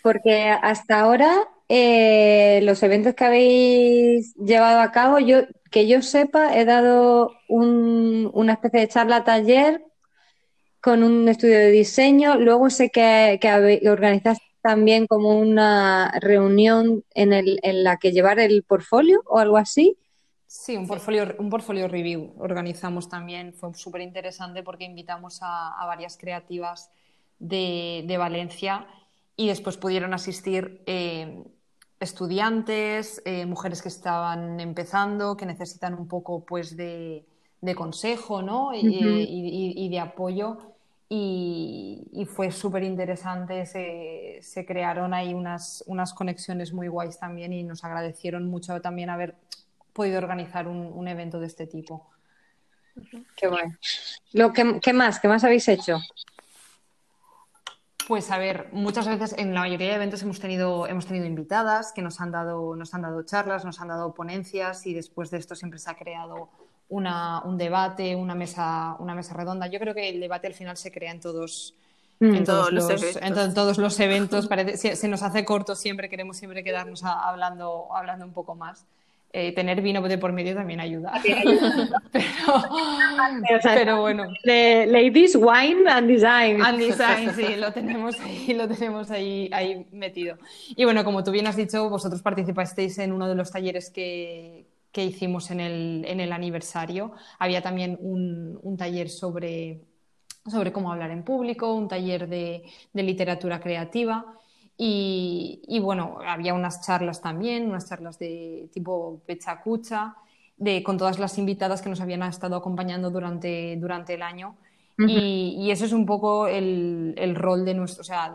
Porque 0.00 0.48
hasta 0.48 1.00
ahora 1.00 1.46
eh, 1.68 2.60
los 2.62 2.82
eventos 2.82 3.14
que 3.14 3.24
habéis 3.26 4.34
llevado 4.36 4.80
a 4.80 4.90
cabo, 4.90 5.18
yo 5.18 5.42
que 5.70 5.86
yo 5.86 6.00
sepa, 6.00 6.56
he 6.56 6.64
dado 6.64 7.34
un, 7.46 8.30
una 8.32 8.54
especie 8.54 8.80
de 8.80 8.88
charla 8.88 9.22
taller 9.22 9.84
con 10.80 11.02
un 11.02 11.28
estudio 11.28 11.58
de 11.58 11.70
diseño. 11.70 12.38
Luego 12.38 12.70
sé 12.70 12.90
que, 12.90 13.38
que 13.40 13.88
organizaste 13.88 14.44
también 14.62 15.06
como 15.06 15.38
una 15.38 16.12
reunión 16.20 17.04
en, 17.14 17.32
el, 17.32 17.60
en 17.62 17.84
la 17.84 17.96
que 17.96 18.12
llevar 18.12 18.38
el 18.38 18.62
portfolio 18.62 19.22
o 19.26 19.38
algo 19.38 19.56
así. 19.56 19.96
Sí, 20.46 20.76
un 20.76 20.86
portfolio, 20.86 21.34
un 21.38 21.48
portfolio 21.48 21.86
review 21.88 22.34
organizamos 22.38 23.08
también. 23.08 23.54
Fue 23.54 23.72
súper 23.74 24.00
interesante 24.00 24.62
porque 24.62 24.84
invitamos 24.84 25.38
a, 25.42 25.84
varias 25.86 26.16
creativas 26.16 26.90
de, 27.38 28.16
Valencia 28.18 28.86
y 29.36 29.48
después 29.48 29.76
pudieron 29.76 30.12
asistir 30.12 30.82
eh, 30.86 31.44
estudiantes, 32.00 33.22
eh, 33.24 33.46
mujeres 33.46 33.80
que 33.80 33.88
estaban 33.88 34.58
empezando, 34.58 35.36
que 35.36 35.46
necesitan 35.46 35.94
un 35.94 36.08
poco 36.08 36.44
pues 36.44 36.76
de, 36.76 37.24
consejo 37.76 38.42
¿no? 38.42 38.72
y, 38.74 39.88
de 39.88 40.00
apoyo 40.00 40.69
y, 41.12 42.24
fue 42.32 42.52
súper 42.52 42.84
interesante, 42.84 43.66
se, 43.66 44.64
crearon 44.64 45.12
ahí 45.12 45.34
unas, 45.34 45.82
unas 45.88 46.14
conexiones 46.14 46.72
muy 46.72 46.86
guays 46.86 47.18
también 47.18 47.52
y 47.52 47.64
nos 47.64 47.82
agradecieron 47.82 48.48
mucho 48.48 48.80
también 48.80 49.10
haber 49.10 49.34
podido 49.92 50.18
organizar 50.18 50.68
un, 50.68 51.08
evento 51.08 51.40
de 51.40 51.48
este 51.48 51.66
tipo. 51.66 52.08
Qué 53.34 53.48
bueno. 53.48 53.76
Lo 54.32 54.52
que, 54.52 54.78
¿Qué 54.80 54.92
más? 54.92 55.18
¿Qué 55.18 55.26
más 55.26 55.42
habéis 55.42 55.66
hecho? 55.66 55.98
Pues 58.06 58.30
a 58.30 58.38
ver, 58.38 58.68
muchas 58.70 59.08
veces 59.08 59.34
en 59.36 59.52
la 59.52 59.60
mayoría 59.60 59.88
de 59.88 59.94
eventos 59.96 60.22
hemos 60.22 60.38
tenido, 60.38 60.86
hemos 60.86 61.06
tenido 61.06 61.26
invitadas 61.26 61.92
que 61.92 62.02
nos 62.02 62.20
han, 62.20 62.30
dado, 62.30 62.76
nos 62.76 62.94
han 62.94 63.02
dado 63.02 63.24
charlas, 63.24 63.64
nos 63.64 63.80
han 63.80 63.88
dado 63.88 64.14
ponencias 64.14 64.86
y 64.86 64.94
después 64.94 65.32
de 65.32 65.38
esto 65.38 65.56
siempre 65.56 65.80
se 65.80 65.90
ha 65.90 65.94
creado 65.94 66.50
una, 66.90 67.40
un 67.44 67.56
debate, 67.56 68.14
una 68.14 68.34
mesa, 68.34 68.94
una 68.98 69.14
mesa 69.14 69.34
redonda. 69.34 69.66
Yo 69.68 69.78
creo 69.80 69.94
que 69.94 70.08
el 70.10 70.20
debate 70.20 70.46
al 70.46 70.54
final 70.54 70.76
se 70.76 70.92
crea 70.92 71.10
en 71.12 71.20
todos, 71.20 71.74
Mm. 72.22 72.34
en, 72.34 72.44
todos 72.44 72.68
Todos 72.68 72.72
los 72.74 72.82
los, 72.90 73.02
eventos. 73.02 73.22
en 73.22 73.34
to- 73.34 73.54
todos 73.54 73.78
los 73.78 73.98
eventos. 74.00 74.46
Parece, 74.46 74.76
se, 74.76 74.94
se 74.96 75.08
nos 75.08 75.22
hace 75.22 75.42
corto 75.46 75.74
siempre, 75.74 76.10
queremos 76.10 76.36
siempre 76.36 76.62
quedarnos 76.62 77.02
a- 77.02 77.26
hablando, 77.28 77.88
hablando 77.96 78.26
un 78.26 78.32
poco 78.34 78.54
más. 78.54 78.84
Eh, 79.32 79.52
tener 79.54 79.80
vino 79.80 80.02
de 80.02 80.18
por 80.18 80.32
medio 80.32 80.54
también 80.56 80.80
ayuda. 80.80 81.12
pero, 82.12 83.60
pero 83.62 84.00
bueno. 84.00 84.24
Ladies, 84.44 85.36
Wine 85.36 85.88
and 85.88 86.08
Design. 86.08 86.62
And 86.62 86.78
Design, 86.78 87.30
sí, 87.34 87.56
lo 87.56 87.72
tenemos 87.72 88.18
ahí, 88.20 88.54
lo 88.54 88.68
tenemos 88.68 89.10
ahí, 89.10 89.48
ahí 89.52 89.86
metido. 89.92 90.36
Y 90.76 90.84
bueno, 90.84 91.04
como 91.04 91.22
tú 91.24 91.30
bien 91.30 91.46
has 91.46 91.56
dicho, 91.56 91.88
vosotros 91.88 92.22
participasteis 92.22 92.98
en 92.98 93.12
uno 93.12 93.28
de 93.28 93.34
los 93.34 93.50
talleres 93.50 93.90
que, 93.90 94.64
que 94.92 95.04
hicimos 95.04 95.50
en 95.50 95.60
el, 95.60 96.04
en 96.06 96.20
el 96.20 96.32
aniversario. 96.32 97.12
Había 97.38 97.62
también 97.62 97.98
un, 98.00 98.58
un 98.62 98.76
taller 98.76 99.08
sobre, 99.10 99.82
sobre 100.50 100.72
cómo 100.72 100.92
hablar 100.92 101.10
en 101.10 101.24
público, 101.24 101.74
un 101.74 101.88
taller 101.88 102.28
de, 102.28 102.64
de 102.92 103.02
literatura 103.02 103.60
creativa. 103.60 104.24
Y, 104.76 105.60
y 105.68 105.78
bueno, 105.80 106.18
había 106.26 106.54
unas 106.54 106.80
charlas 106.86 107.20
también, 107.20 107.68
unas 107.68 107.88
charlas 107.88 108.18
de 108.18 108.68
tipo 108.72 109.20
pecha 109.26 109.60
cucha, 109.60 110.16
de, 110.56 110.82
con 110.82 110.96
todas 110.98 111.18
las 111.18 111.36
invitadas 111.38 111.82
que 111.82 111.88
nos 111.90 112.00
habían 112.00 112.22
estado 112.22 112.56
acompañando 112.56 113.10
durante, 113.10 113.76
durante 113.76 114.14
el 114.14 114.22
año. 114.22 114.56
y, 115.04 115.56
y 115.58 115.70
eso 115.70 115.84
es 115.86 115.92
un 115.92 116.06
poco 116.06 116.46
el, 116.46 117.14
el 117.18 117.34
rol 117.34 117.64
de 117.64 117.74
nuestro, 117.74 118.02
o 118.02 118.04
sea, 118.04 118.34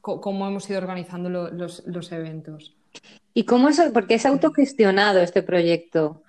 cómo 0.00 0.46
hemos 0.46 0.68
ido 0.68 0.78
organizando 0.78 1.28
lo- 1.30 1.50
los, 1.50 1.82
los 1.86 2.12
eventos. 2.12 2.76
¿Y 3.34 3.44
cómo 3.44 3.68
es? 3.68 3.80
Porque 3.92 4.14
es 4.14 4.26
autogestionado 4.26 5.20
este 5.20 5.42
proyecto. 5.42 6.22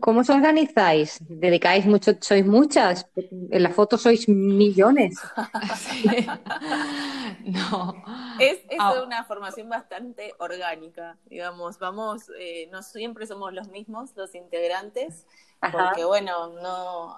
¿Cómo 0.00 0.20
os 0.20 0.30
organizáis? 0.30 1.18
¿Dedicáis 1.28 1.84
mucho? 1.86 2.12
¿Sois 2.20 2.46
muchas? 2.46 3.06
En 3.50 3.62
la 3.62 3.70
foto 3.70 3.98
sois 3.98 4.28
millones. 4.28 5.18
no. 7.44 7.94
Es, 8.38 8.58
es 8.68 8.78
Ah. 8.78 9.02
una 9.04 9.24
formación 9.24 9.68
bastante 9.68 10.34
orgánica, 10.38 11.18
digamos, 11.26 11.78
vamos, 11.78 12.30
eh, 12.38 12.68
no 12.72 12.82
siempre 12.82 13.26
somos 13.26 13.52
los 13.52 13.68
mismos, 13.68 14.12
los 14.16 14.34
integrantes, 14.34 15.26
Ajá. 15.60 15.88
porque 15.88 16.04
bueno, 16.04 16.48
no, 16.62 17.16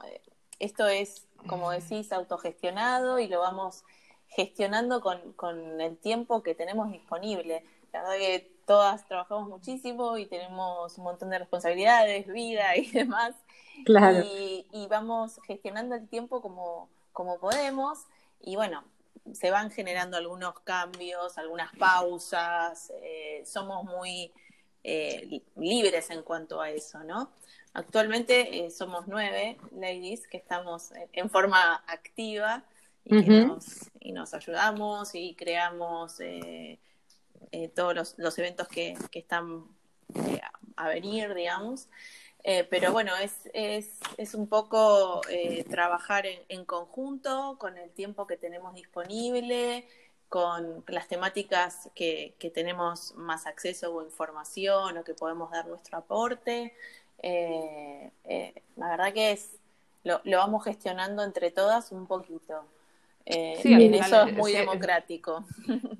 esto 0.58 0.86
es, 0.88 1.28
como 1.46 1.70
decís, 1.70 2.12
autogestionado 2.12 3.18
y 3.18 3.28
lo 3.28 3.40
vamos 3.40 3.84
gestionando 4.28 5.00
con, 5.00 5.32
con 5.34 5.80
el 5.80 5.96
tiempo 5.98 6.42
que 6.42 6.54
tenemos 6.54 6.90
disponible. 6.90 7.64
La 7.92 8.02
verdad 8.02 8.16
que 8.18 8.55
todas 8.66 9.06
trabajamos 9.06 9.48
muchísimo 9.48 10.18
y 10.18 10.26
tenemos 10.26 10.98
un 10.98 11.04
montón 11.04 11.30
de 11.30 11.38
responsabilidades, 11.38 12.26
vida 12.26 12.76
y 12.76 12.90
demás. 12.90 13.34
Claro. 13.84 14.24
Y, 14.24 14.66
y 14.72 14.86
vamos 14.88 15.38
gestionando 15.46 15.94
el 15.94 16.08
tiempo 16.08 16.42
como, 16.42 16.88
como 17.12 17.38
podemos. 17.38 18.00
Y 18.40 18.56
bueno, 18.56 18.84
se 19.32 19.50
van 19.50 19.70
generando 19.70 20.16
algunos 20.16 20.58
cambios, 20.60 21.38
algunas 21.38 21.74
pausas. 21.76 22.92
eh, 23.02 23.42
somos 23.46 23.84
muy 23.84 24.32
eh, 24.84 25.24
li- 25.26 25.44
libres 25.56 26.10
en 26.10 26.22
cuanto 26.22 26.60
a 26.60 26.70
eso, 26.70 27.02
¿no? 27.04 27.30
Actualmente 27.74 28.64
eh, 28.64 28.70
somos 28.70 29.06
nueve 29.06 29.58
ladies 29.72 30.26
que 30.26 30.38
estamos 30.38 30.92
en, 31.12 31.28
forma 31.28 31.74
activa 31.86 32.64
y, 33.04 33.22
que 33.22 33.44
nos, 33.44 33.90
y 34.00 34.12
nos 34.12 34.32
ayudamos 34.32 35.14
y 35.14 35.34
creamos 35.34 36.18
eh, 36.20 36.78
eh, 37.52 37.68
todos 37.68 38.14
los, 38.16 38.38
eventos 38.38 38.68
que, 38.68 38.96
están 39.12 39.64
eh, 40.14 40.40
a 40.76 40.88
venir, 40.88 41.34
digamos. 41.34 41.88
Eh, 42.44 42.64
pero 42.70 42.92
bueno, 42.92 43.16
es, 43.16 43.50
es, 43.54 43.98
es 44.18 44.34
un 44.34 44.48
poco 44.48 45.20
eh, 45.28 45.64
trabajar 45.64 46.26
en, 46.26 46.64
conjunto 46.64 47.56
con 47.58 47.76
el 47.76 47.90
tiempo 47.90 48.26
que 48.26 48.36
tenemos 48.36 48.74
disponible, 48.74 49.88
con 50.28 50.84
las 50.86 51.08
temáticas 51.08 51.90
que, 51.94 52.36
que 52.38 52.50
tenemos 52.50 53.14
más 53.16 53.46
acceso 53.46 53.94
o 53.94 54.02
información 54.04 54.96
o 54.98 55.04
que 55.04 55.14
podemos 55.14 55.50
dar 55.50 55.66
nuestro 55.66 55.98
aporte. 55.98 56.74
La 57.22 58.88
verdad 58.90 59.12
que 59.12 59.32
es 59.32 59.56
lo, 60.04 60.20
lo 60.24 60.38
vamos 60.38 60.64
gestionando 60.64 61.24
entre 61.24 61.50
todas 61.50 61.90
un 61.90 62.06
poquito. 62.06 62.64
Eh, 63.28 63.58
Sí, 63.60 63.72
en 63.72 63.92
eso 63.94 64.24
es 64.24 64.36
muy 64.36 64.52
democrático. 64.52 65.44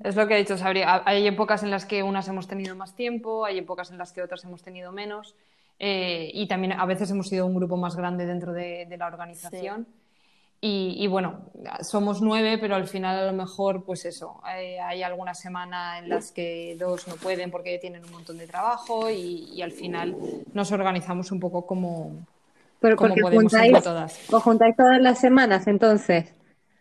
Es 0.03 0.15
lo 0.15 0.27
que 0.27 0.35
he 0.35 0.37
dicho, 0.37 0.57
Sabri. 0.57 0.81
Ha- 0.83 1.03
Hay 1.05 1.27
épocas 1.27 1.61
en 1.61 1.69
las 1.71 1.85
que 1.85 2.01
unas 2.01 2.27
hemos 2.29 2.47
tenido 2.47 2.73
más 2.75 2.95
tiempo, 2.95 3.43
hay 3.45 3.57
épocas 3.57 3.91
en 3.91 3.97
las 3.97 4.13
que 4.13 4.21
otras 4.21 4.43
hemos 4.45 4.63
tenido 4.63 4.91
menos. 4.91 5.35
eh, 5.79 6.31
y 6.33 6.47
también 6.47 6.71
a 6.73 6.85
veces 6.87 7.11
hemos 7.11 7.27
sido 7.27 7.45
un 7.45 7.53
grupo 7.53 7.77
más 7.77 7.95
grande 7.95 8.25
dentro 8.25 8.51
de, 8.53 8.87
de 8.87 8.97
la 8.97 9.05
organización. 9.07 9.85
Y, 10.59 10.95
y 10.97 11.05
bueno, 11.05 11.41
somos 11.81 12.19
nueve, 12.19 12.57
pero 12.57 12.73
al 12.75 12.87
final 12.87 13.19
a 13.19 13.25
lo 13.31 13.33
mejor, 13.33 13.83
pues 13.83 14.03
eso, 14.05 14.41
eh, 14.57 14.79
hay 14.79 15.03
alguna 15.03 15.35
semana 15.35 15.99
en 15.99 16.09
las 16.09 16.31
que 16.31 16.75
dos 16.79 17.07
no 17.07 17.13
pueden 17.17 17.51
porque 17.51 17.77
tienen 17.77 18.03
un 18.05 18.11
montón 18.11 18.39
de 18.39 18.47
trabajo 18.47 19.07
y, 19.11 19.51
y 19.53 19.61
al 19.61 19.71
final 19.71 20.15
nos 20.53 20.71
organizamos 20.71 21.31
un 21.31 21.39
poco 21.39 21.67
como, 21.67 22.11
Pero 22.79 22.95
como 22.95 23.13
podemos 23.13 23.43
juntáis, 23.53 23.67
entre 23.67 23.81
todas. 23.83 24.33
os 24.33 24.41
juntáis 24.41 24.75
todas 24.75 24.99
las 24.99 25.19
semanas, 25.19 25.67
entonces. 25.67 26.33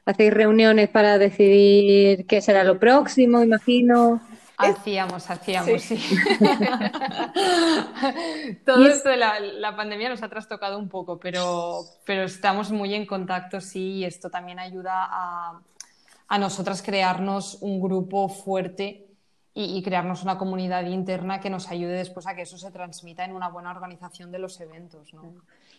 Hacéis 0.07 0.33
reuniones 0.33 0.89
para 0.89 1.19
decidir 1.19 2.27
qué 2.27 2.41
será 2.41 2.63
lo 2.63 2.79
próximo, 2.79 3.43
imagino. 3.43 4.21
Hacíamos, 4.57 5.29
hacíamos, 5.29 5.83
sí. 5.83 5.97
Todo 8.65 8.87
esto 8.87 9.11
de 9.11 9.17
la, 9.17 9.41
la 9.41 9.77
pandemia 9.77 10.09
nos 10.09 10.23
ha 10.23 10.29
trastocado 10.29 10.79
un 10.79 10.89
poco, 10.89 11.19
pero, 11.19 11.81
pero 12.05 12.23
estamos 12.23 12.71
muy 12.71 12.95
en 12.95 13.05
contacto, 13.05 13.61
sí, 13.61 13.97
y 13.97 14.05
esto 14.05 14.31
también 14.31 14.61
ayuda 14.61 15.09
a, 15.11 15.61
a 16.29 16.39
nosotras 16.39 16.83
crearnos 16.83 17.59
un 17.61 17.81
grupo 17.81 18.29
fuerte 18.29 19.09
y, 19.53 19.77
y 19.77 19.83
crearnos 19.83 20.23
una 20.23 20.39
comunidad 20.39 20.87
interna 20.87 21.41
que 21.41 21.51
nos 21.51 21.69
ayude 21.69 21.93
después 21.93 22.27
a 22.27 22.35
que 22.35 22.43
eso 22.43 22.57
se 22.57 22.71
transmita 22.71 23.25
en 23.25 23.35
una 23.35 23.49
buena 23.49 23.73
organización 23.73 24.31
de 24.31 24.39
los 24.39 24.61
eventos, 24.61 25.13
¿no? 25.13 25.35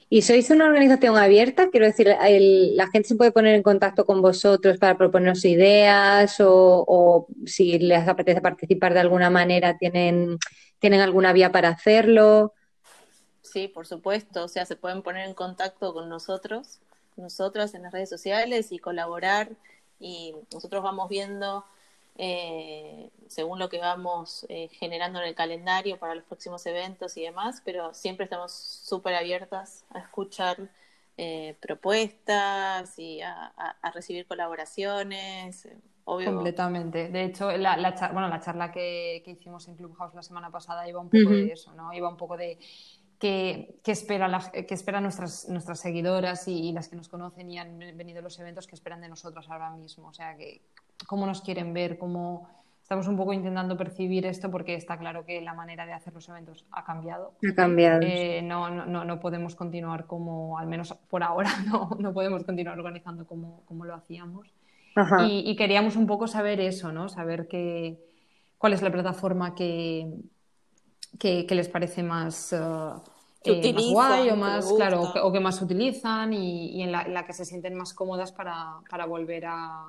¿Y 0.09 0.21
sois 0.21 0.49
una 0.51 0.65
organización 0.65 1.17
abierta? 1.17 1.69
Quiero 1.69 1.85
decir, 1.85 2.07
la 2.07 2.87
gente 2.87 3.09
se 3.09 3.15
puede 3.15 3.33
poner 3.33 3.55
en 3.55 3.63
contacto 3.63 4.05
con 4.05 4.21
vosotros 4.21 4.77
para 4.77 4.97
proponernos 4.97 5.43
ideas 5.43 6.39
o, 6.39 6.85
o 6.87 7.27
si 7.45 7.77
les 7.77 8.07
apetece 8.07 8.39
participar 8.39 8.93
de 8.93 9.01
alguna 9.01 9.29
manera, 9.29 9.77
tienen, 9.77 10.37
tienen 10.79 11.01
alguna 11.01 11.33
vía 11.33 11.51
para 11.51 11.69
hacerlo. 11.69 12.53
Sí, 13.41 13.67
por 13.67 13.85
supuesto. 13.85 14.45
O 14.45 14.47
sea, 14.47 14.65
se 14.65 14.77
pueden 14.77 15.01
poner 15.01 15.27
en 15.27 15.33
contacto 15.33 15.93
con 15.93 16.07
nosotros, 16.07 16.79
nosotras 17.17 17.73
en 17.73 17.83
las 17.83 17.91
redes 17.91 18.09
sociales 18.09 18.71
y 18.71 18.79
colaborar. 18.79 19.49
Y 19.99 20.35
nosotros 20.53 20.83
vamos 20.83 21.09
viendo, 21.09 21.65
eh, 22.17 23.09
según 23.27 23.59
lo 23.59 23.69
que 23.69 23.79
vamos 23.79 24.45
eh, 24.49 24.69
generando 24.69 25.19
en 25.21 25.27
el 25.27 25.35
calendario 25.35 25.97
para 25.99 26.15
los 26.15 26.23
próximos 26.23 26.65
eventos 26.65 27.15
y 27.17 27.23
demás, 27.23 27.61
pero 27.63 27.93
siempre 27.93 28.23
estamos 28.23 28.51
súper 28.53 29.13
abiertas 29.15 29.85
a 29.91 29.99
escuchar 29.99 30.69
eh, 31.17 31.55
propuestas 31.61 32.97
y 32.99 33.21
a, 33.21 33.53
a- 33.57 33.75
a 33.81 33.91
recibir 33.91 34.25
colaboraciones. 34.27 35.67
Obvio. 36.05 36.33
Completamente. 36.33 37.09
De 37.09 37.23
hecho, 37.25 37.51
la, 37.57 37.75
la 37.75 37.93
char- 37.93 38.13
bueno, 38.13 38.29
la 38.29 38.39
charla 38.39 38.71
que, 38.71 39.21
que 39.25 39.31
hicimos 39.31 39.67
en 39.67 39.75
Clubhouse 39.75 40.13
la 40.15 40.21
semana 40.23 40.49
pasada 40.49 40.87
iba 40.87 40.99
un 40.99 41.09
poco 41.09 41.31
de 41.47 41.51
eso, 41.51 41.73
¿no? 41.73 41.91
Iba 41.93 42.07
un 42.07 42.17
poco 42.17 42.37
de 42.37 42.57
qué, 43.19 43.79
qué 43.83 43.91
espera 43.91 44.27
la- 44.27 44.51
qué 44.51 44.73
esperan 44.73 45.03
nuestras, 45.03 45.49
nuestras 45.49 45.79
seguidoras 45.81 46.47
y, 46.47 46.69
y 46.69 46.71
las 46.71 46.87
que 46.87 46.95
nos 46.95 47.09
conocen 47.09 47.51
y 47.51 47.57
han 47.59 47.77
venido 47.77 48.19
a 48.19 48.21
los 48.21 48.39
eventos, 48.39 48.67
que 48.67 48.75
esperan 48.75 49.01
de 49.01 49.09
nosotras 49.09 49.49
ahora 49.49 49.69
mismo. 49.71 50.07
O 50.07 50.13
sea, 50.13 50.37
que 50.37 50.61
cómo 51.05 51.25
nos 51.25 51.41
quieren 51.41 51.73
ver, 51.73 51.97
cómo 51.97 52.49
estamos 52.81 53.07
un 53.07 53.17
poco 53.17 53.33
intentando 53.33 53.75
percibir 53.75 54.25
esto 54.25 54.49
porque 54.49 54.75
está 54.75 54.97
claro 54.97 55.25
que 55.25 55.41
la 55.41 55.53
manera 55.53 55.85
de 55.85 55.93
hacer 55.93 56.13
los 56.13 56.27
eventos 56.29 56.65
ha 56.71 56.83
cambiado. 56.83 57.33
Ha 57.49 57.53
cambiado. 57.53 57.99
Eh, 58.01 58.41
no, 58.41 58.69
no, 58.69 59.03
no, 59.03 59.19
podemos 59.19 59.55
continuar 59.55 60.05
como, 60.05 60.57
al 60.57 60.67
menos 60.67 60.93
por 61.09 61.23
ahora, 61.23 61.51
no, 61.67 61.89
no 61.99 62.13
podemos 62.13 62.43
continuar 62.43 62.77
organizando 62.77 63.27
como, 63.27 63.63
como 63.65 63.85
lo 63.85 63.93
hacíamos. 63.93 64.53
Ajá. 64.95 65.27
Y, 65.27 65.49
y 65.49 65.55
queríamos 65.55 65.95
un 65.95 66.07
poco 66.07 66.27
saber 66.27 66.59
eso, 66.59 66.91
¿no? 66.91 67.09
Saber 67.09 67.47
qué, 67.47 67.99
cuál 68.57 68.73
es 68.73 68.81
la 68.81 68.91
plataforma 68.91 69.53
que, 69.53 70.11
que, 71.19 71.45
que 71.45 71.55
les 71.55 71.69
parece 71.69 72.03
más, 72.03 72.53
eh, 72.53 72.57
eh, 73.43 73.73
más 73.73 73.83
guay 73.91 74.29
o 74.29 74.35
más, 74.35 74.73
claro, 74.73 75.01
o 75.23 75.31
que, 75.31 75.39
más 75.39 75.61
utilizan 75.61 76.33
y, 76.33 76.81
en, 76.81 76.91
la, 76.91 77.25
que 77.25 77.33
se 77.33 77.45
sienten 77.45 77.75
más 77.75 77.93
cómodas 77.93 78.31
para, 78.31 79.05
volver 79.07 79.45
a, 79.45 79.85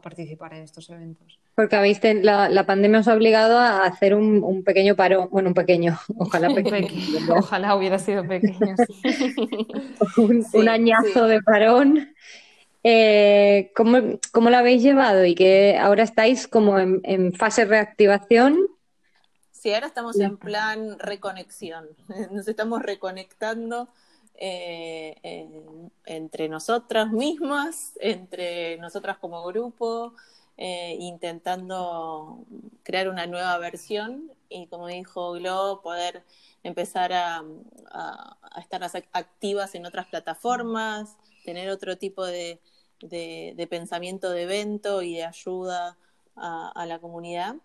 participar 0.00 0.54
en 0.54 0.62
estos 0.62 0.88
eventos. 0.90 1.38
Porque 1.54 1.76
habéis 1.76 2.00
la, 2.02 2.48
la, 2.48 2.66
pandemia 2.66 3.00
os 3.00 3.08
ha 3.08 3.14
obligado 3.14 3.58
a 3.58 3.84
hacer 3.84 4.14
un, 4.14 4.62
pequeño 4.64 4.96
paro, 4.96 5.28
bueno, 5.28 5.48
un 5.48 5.54
pequeño, 5.54 5.98
ojalá 6.18 6.54
pequeño. 6.54 6.88
ojalá 7.36 7.74
hubiera 7.74 7.98
sido 7.98 8.26
pequeño. 8.26 8.74
un, 10.52 10.68
añazo 10.68 11.26
de 11.26 11.42
parón. 11.42 12.14
Eh, 12.84 13.70
¿cómo, 13.76 14.18
¿cómo, 14.32 14.50
lo 14.50 14.56
habéis 14.56 14.82
llevado? 14.82 15.24
Y 15.24 15.34
que 15.34 15.78
ahora 15.78 16.02
estáis 16.02 16.48
como 16.48 16.78
en, 16.78 17.00
en 17.04 17.32
fase 17.32 17.64
reactivación 17.64 18.58
Sí, 19.62 19.72
ahora 19.72 19.86
estamos 19.86 20.18
en 20.18 20.38
plan 20.38 20.98
reconexión. 20.98 21.86
Nos 22.32 22.48
estamos 22.48 22.82
reconectando 22.82 23.88
eh, 24.34 25.46
entre 26.04 26.48
nosotras 26.48 27.10
mismas, 27.12 27.92
entre 28.00 28.76
nosotras 28.78 29.18
como 29.18 29.44
grupo, 29.44 30.14
eh, 30.56 30.96
intentando 30.98 32.44
crear 32.82 33.08
una 33.08 33.26
nueva 33.26 33.56
versión 33.58 34.30
y, 34.48 34.66
como 34.66 34.86
dijo 34.88 35.32
Glo, 35.32 35.80
poder 35.82 36.24
empezar 36.62 37.12
a, 37.12 37.42
estar 38.58 38.82
activas 39.12 39.74
en 39.74 39.86
otras 39.86 40.06
plataformas, 40.06 41.16
tener 41.44 41.70
otro 41.70 41.96
tipo 41.98 42.24
de, 42.24 42.60
pensamiento 43.70 44.30
de 44.30 44.42
evento 44.42 45.02
y 45.02 45.16
de 45.16 45.24
ayuda 45.24 45.96
a 46.36 46.86
la 46.86 46.98
comunidad. 46.98 47.56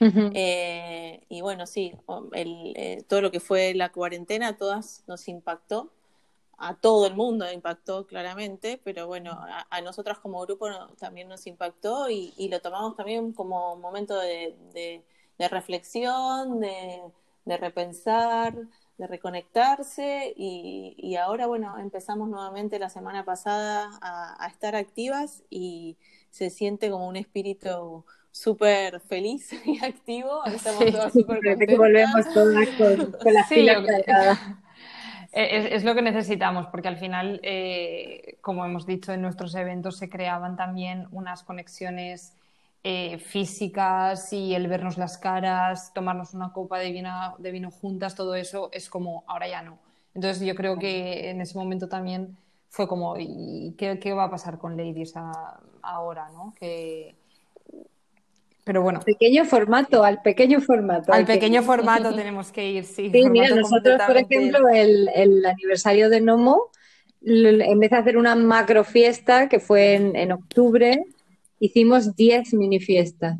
Eh, 0.00 1.20
y 1.28 1.40
bueno, 1.40 1.66
sí, 1.66 1.92
eh, 2.34 3.02
todo 3.08 3.20
lo 3.20 3.30
que 3.30 3.40
fue 3.40 3.74
la 3.74 3.90
cuarentena, 3.90 4.56
todas 4.56 5.02
nos 5.06 5.26
impactó, 5.28 5.92
a 6.58 6.74
todo 6.74 7.06
el 7.06 7.14
mundo 7.14 7.50
impactó 7.50 8.06
claramente, 8.06 8.80
pero 8.82 9.06
bueno, 9.06 9.38
a, 9.70 9.80
nosotras 9.80 10.18
como 10.18 10.40
grupo 10.40 10.68
también 10.98 11.28
nos 11.28 11.46
impactó 11.46 12.10
y, 12.10 12.48
lo 12.50 12.60
tomamos 12.60 12.96
también 12.96 13.32
como 13.32 13.76
momento 13.76 14.18
de, 14.18 15.04
reflexión, 15.38 16.60
de, 16.60 17.56
repensar, 17.58 18.56
de 18.98 19.06
reconectarse 19.06 20.34
y, 20.36 21.16
ahora, 21.16 21.46
bueno, 21.46 21.78
empezamos 21.78 22.28
nuevamente 22.28 22.78
la 22.78 22.90
semana 22.90 23.24
pasada 23.24 23.90
a, 24.02 24.44
a 24.44 24.48
estar 24.48 24.74
activas 24.74 25.44
y 25.50 25.96
se 26.30 26.50
siente 26.50 26.90
como 26.90 27.08
un 27.08 27.16
espíritu 27.16 28.04
súper 28.32 29.00
feliz 29.00 29.52
y 29.64 29.84
activo. 29.84 30.44
Estamos 30.46 30.90
todas 30.92 31.12
súper 31.12 31.40
contentas. 31.42 31.78
Volvemos 31.78 32.34
todas 32.34 32.68
con, 32.70 33.34
la 33.34 33.44
sí, 33.46 33.66
es, 35.38 35.72
es, 35.72 35.84
lo 35.84 35.94
que 35.94 36.02
necesitamos, 36.02 36.66
porque 36.66 36.88
al 36.88 36.96
final, 36.96 37.40
eh, 37.42 38.38
como 38.40 38.64
hemos 38.64 38.86
dicho 38.86 39.12
en 39.12 39.22
nuestros 39.22 39.54
eventos, 39.54 39.96
se 39.96 40.08
creaban 40.08 40.56
también 40.56 41.06
unas 41.12 41.42
conexiones 41.42 42.34
eh, 42.82 43.18
físicas 43.18 44.32
y 44.32 44.54
el 44.54 44.68
vernos 44.68 44.98
las 44.98 45.18
caras, 45.18 45.92
tomarnos 45.94 46.34
una 46.34 46.52
copa 46.52 46.78
de 46.78 46.90
vino, 46.90 47.36
de 47.38 47.50
vino 47.50 47.70
juntas, 47.70 48.14
todo 48.14 48.34
eso 48.34 48.70
es 48.72 48.88
como 48.88 49.24
ahora 49.26 49.48
ya 49.48 49.62
no. 49.62 49.78
Entonces 50.14 50.46
yo 50.46 50.54
creo 50.54 50.78
que 50.78 51.30
en 51.30 51.40
ese 51.40 51.56
momento 51.56 51.88
también 51.88 52.36
fue 52.68 52.88
como, 52.88 53.16
¿y 53.18 53.74
qué, 53.78 53.98
qué 53.98 54.12
va 54.12 54.24
a 54.24 54.30
pasar 54.30 54.58
con 54.58 54.76
Ladies 54.76 55.14
ahora? 55.82 56.30
¿no? 56.30 56.54
Que, 56.58 57.14
pero 58.68 58.82
bueno. 58.82 59.00
Pequeño 59.00 59.46
formato, 59.46 60.04
al 60.04 60.20
pequeño 60.20 60.60
formato. 60.60 61.10
Al 61.10 61.24
pequeño 61.24 61.62
formato 61.62 62.14
tenemos 62.14 62.52
que 62.52 62.70
ir, 62.70 62.84
sí. 62.84 63.10
Sí, 63.10 63.30
mira, 63.30 63.48
nosotros, 63.56 63.98
por 64.06 64.18
ejemplo, 64.18 64.68
el, 64.68 65.42
aniversario 65.46 66.10
de 66.10 66.20
Nomo, 66.20 66.64
en 67.24 67.80
vez 67.80 67.90
de 67.90 67.96
hacer 67.96 68.18
una 68.18 68.34
macro 68.34 68.84
fiesta, 68.84 69.48
que 69.48 69.58
fue 69.58 69.94
en, 69.94 70.32
octubre, 70.32 71.02
hicimos 71.58 72.14
10 72.14 72.52
mini 72.52 72.78
fiestas. 72.78 73.38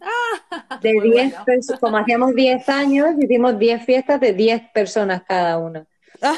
Ah, 0.00 0.78
de 0.80 0.92
10 1.02 1.34
como 1.80 1.96
hacíamos 1.96 2.36
10 2.36 2.68
años, 2.68 3.08
hicimos 3.20 3.58
10 3.58 3.84
fiestas 3.84 4.20
de 4.20 4.32
10 4.32 4.62
personas 4.72 5.24
cada 5.26 5.58
una. 5.58 5.88
Ah, 6.22 6.36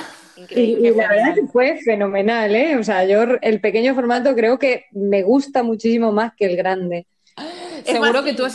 y, 0.49 0.77
la 0.93 1.09
verdad 1.09 1.35
que 1.35 1.47
fue 1.47 1.77
fenomenal, 1.85 2.55
¿eh? 2.55 2.79
O 2.79 2.85
sea, 2.85 3.05
yo 3.05 3.21
el 3.43 3.61
pequeño 3.61 3.95
formato 3.95 4.35
creo 4.35 4.59
que 4.59 4.87
me 4.93 5.23
gusta 5.23 5.63
muchísimo 5.63 6.11
más 6.11 6.33
que 6.35 6.47
el 6.47 6.57
grande 6.57 7.07
seguro, 7.85 8.23
que 8.25 8.35
tú 8.35 8.49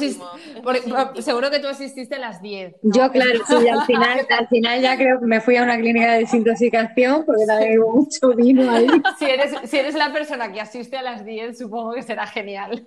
seguro 1.22 1.52
que 1.52 1.60
tú 1.60 1.68
asististe 1.68 2.16
a 2.16 2.20
las 2.20 2.42
10. 2.42 2.76
Yo, 2.84 3.12
claro, 3.12 3.40
sí, 3.48 3.68
al 3.68 3.86
final, 3.86 4.28
al 4.30 4.48
final 4.48 4.82
ya 4.82 4.98
creo 4.98 5.20
que 5.20 5.26
me 5.26 5.42
fui 5.42 5.58
a 5.58 5.64
una 5.64 5.78
clínica 5.78 6.14
de 6.14 6.20
desintoxicación 6.20 7.26
porque 7.26 7.46
también 7.46 7.80
hubo 7.80 7.96
mucho 7.98 8.30
vino 8.36 8.70
ahí. 8.70 8.88
Si 9.18 9.26
eres, 9.26 9.54
si 9.66 9.78
eres 9.78 9.96
la 9.96 10.12
persona 10.12 10.52
que 10.52 10.60
asiste 10.60 10.98
a 10.98 11.02
las 11.02 11.24
10, 11.24 11.58
supongo 11.58 11.94
que 11.94 12.04
será 12.04 12.28
genial. 12.28 12.84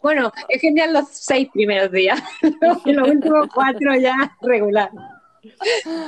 Bueno, 0.00 0.32
es 0.48 0.60
genial 0.60 0.92
los 0.92 1.08
seis 1.10 1.48
primeros 1.52 1.90
días, 1.90 2.20
los 2.84 3.08
últimos 3.08 3.48
cuatro 3.52 3.94
ya 3.96 4.36
regular. 4.40 4.90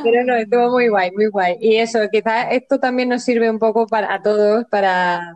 Pero 0.02 0.24
no, 0.24 0.34
estuvo 0.34 0.70
muy 0.70 0.88
guay, 0.88 1.10
muy 1.12 1.26
guay. 1.26 1.56
Y 1.60 1.76
eso, 1.76 2.00
quizás 2.10 2.48
esto 2.50 2.78
también 2.78 3.08
nos 3.08 3.24
sirve 3.24 3.50
un 3.50 3.58
poco 3.58 3.86
para 3.86 4.12
a 4.12 4.22
todos 4.22 4.64
para, 4.70 5.34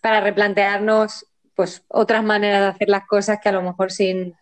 para 0.00 0.20
replantearnos 0.20 1.25
pues 1.56 1.82
otras 1.88 2.22
maneras 2.22 2.60
de 2.60 2.66
hacer 2.68 2.88
las 2.88 3.06
cosas 3.06 3.38
que 3.42 3.48
a 3.48 3.52
lo 3.52 3.62
mejor 3.62 3.90
sin, 3.90 4.34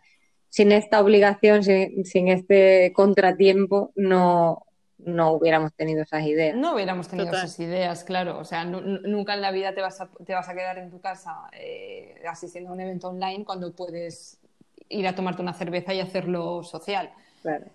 sin 0.51 0.73
esta 0.73 1.01
obligación, 1.01 1.63
sin, 1.63 2.29
este 2.29 2.93
contratiempo, 2.93 3.93
no, 3.95 4.67
no 4.99 5.33
hubiéramos 5.33 5.73
tenido 5.75 6.03
esas 6.03 6.25
ideas. 6.25 6.57
No 6.57 6.75
hubiéramos 6.75 7.09
tenido 7.09 7.33
esas 7.33 7.59
ideas, 7.61 8.03
claro. 8.03 8.39
O 8.39 8.45
sea, 8.45 8.65
nunca 8.65 9.35
en 9.35 9.41
la 9.41 9.53
vida 9.53 9.73
te 9.75 9.81
vas 9.81 10.01
a, 10.01 10.11
te 10.27 10.35
vas 10.35 10.49
a 10.49 10.55
quedar 10.55 10.79
en 10.79 10.91
tu 10.91 11.01
casa 11.01 11.49
eh, 11.53 12.21
asistiendo 12.29 12.71
a 12.71 12.73
un 12.75 12.81
evento 12.81 13.09
online 13.09 13.45
cuando 13.45 13.73
puedes 13.73 14.39
ir 14.89 15.07
a 15.07 15.15
tomarte 15.15 15.41
una 15.41 15.55
cerveza 15.55 15.95
y 15.95 16.01
hacerlo 16.01 16.65
social. 16.65 17.13
Claro. 17.43 17.67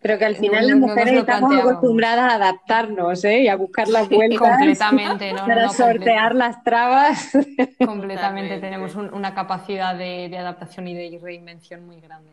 Pero 0.00 0.18
que 0.18 0.24
al 0.24 0.36
final 0.36 0.66
las 0.66 0.76
mujeres 0.76 1.14
estamos 1.14 1.54
acostumbradas 1.54 2.32
a 2.32 2.34
adaptarnos 2.36 3.24
¿eh? 3.24 3.42
y 3.42 3.48
a 3.48 3.56
buscar 3.56 3.88
las 3.88 4.08
vueltas 4.10 4.38
completamente, 4.38 5.32
¿no? 5.32 5.46
para 5.46 5.68
sortear 5.70 6.34
las 6.34 6.62
trabas. 6.62 7.30
Completamente, 7.84 8.58
tenemos 8.58 8.94
una 8.94 9.34
capacidad 9.34 9.96
de, 9.96 10.36
adaptación 10.36 10.88
y 10.88 10.94
de 10.94 11.18
reinvención 11.20 11.84
muy 11.86 12.00
grande. 12.00 12.30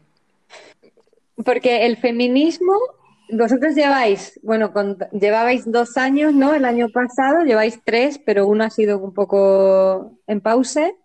Porque 1.44 1.86
el 1.86 1.98
feminismo, 1.98 2.74
vosotros 3.32 3.76
lleváis, 3.76 4.40
bueno, 4.44 4.72
llevabais 5.12 5.70
dos 5.70 5.98
años, 5.98 6.34
¿no? 6.34 6.54
El 6.54 6.66
año 6.66 6.90
pasado, 6.90 7.44
lleváis 7.44 7.80
tres, 7.84 8.20
pero 8.24 8.48
uno 8.48 8.64
ha 8.64 8.70
sido 8.70 9.00
un 9.00 9.14
poco 9.14 10.14
en 10.28 10.40
pause. 10.42 10.96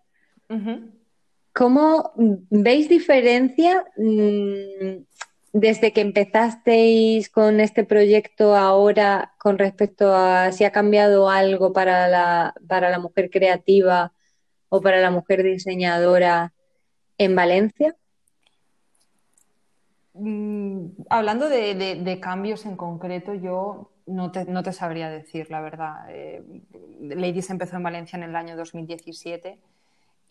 ¿Cómo 1.53 2.13
veis 2.49 2.87
diferencia? 2.87 3.83
Mm, 3.97 5.03
desde 5.53 5.91
que 5.91 6.01
empezasteis 6.01 7.29
con 7.29 7.59
este 7.59 7.83
proyecto 7.83 8.55
ahora 8.55 9.33
con 9.37 9.57
respecto 9.57 10.13
a 10.15 10.51
si 10.51 10.63
ha 10.63 10.71
cambiado 10.71 11.29
algo 11.29 11.73
para 11.73 12.07
la, 12.07 12.53
para 12.67 12.89
la 12.89 12.99
mujer 12.99 13.29
creativa 13.29 14.13
o 14.69 14.81
para 14.81 15.01
la 15.01 15.11
mujer 15.11 15.43
diseñadora 15.43 16.53
en 17.17 17.35
Valencia? 17.35 17.95
Mm, 20.13 20.87
hablando 21.09 21.49
de, 21.49 22.19
cambios 22.21 22.65
en 22.65 22.77
concreto, 22.77 23.33
yo 23.33 23.91
no 24.05 24.31
te, 24.31 24.45
no 24.45 24.63
te 24.63 24.71
sabría 24.71 25.09
decir, 25.09 25.49
la 25.51 25.61
verdad. 25.61 26.05
Eh, 26.09 26.43
Ladies 27.01 27.49
empezó 27.49 27.75
en 27.75 27.83
Valencia 27.83 28.17
en 28.17 28.23
el 28.23 28.35
año 28.35 28.55
2017 28.55 29.59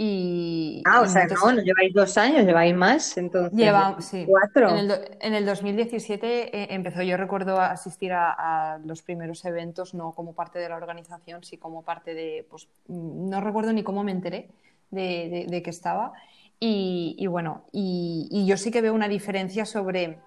y, 0.03 0.83
ah, 0.87 1.03
o 1.03 1.07
sea, 1.07 1.27
no, 1.27 1.53
no 1.53 1.61
lleváis 1.61 1.93
dos 1.93 2.17
años, 2.17 2.47
lleváis 2.47 2.75
más, 2.75 3.19
entonces. 3.19 3.53
Lleva, 3.53 4.01
sí. 4.01 4.25
Cuatro. 4.27 4.71
En 4.75 5.35
el, 5.35 5.45
2017 5.45 6.57
eh, 6.57 6.69
empezó, 6.71 7.03
yo 7.03 7.19
recuerdo 7.19 7.61
asistir 7.61 8.11
a, 8.15 8.81
los 8.83 9.03
primeros 9.03 9.45
eventos, 9.45 9.93
no 9.93 10.13
como 10.13 10.33
parte 10.33 10.59
de 10.59 10.71
la 10.71 10.77
organización, 10.77 11.45
sí 11.45 11.59
como 11.59 11.83
parte 11.83 12.15
de, 12.15 12.47
pues 12.49 12.67
no 12.89 13.43
recuerdo 13.43 13.75
ni 13.75 13.83
cómo 13.83 14.03
me 14.03 14.13
enteré 14.13 14.49
de, 14.91 15.61
que 15.63 15.69
estaba. 15.69 16.15
Y, 16.59 17.27
bueno, 17.27 17.67
y, 17.71 18.47
yo 18.47 18.57
sí 18.57 18.71
que 18.71 18.81
veo 18.81 18.95
una 18.95 19.07
diferencia 19.07 19.67
sobre, 19.67 20.19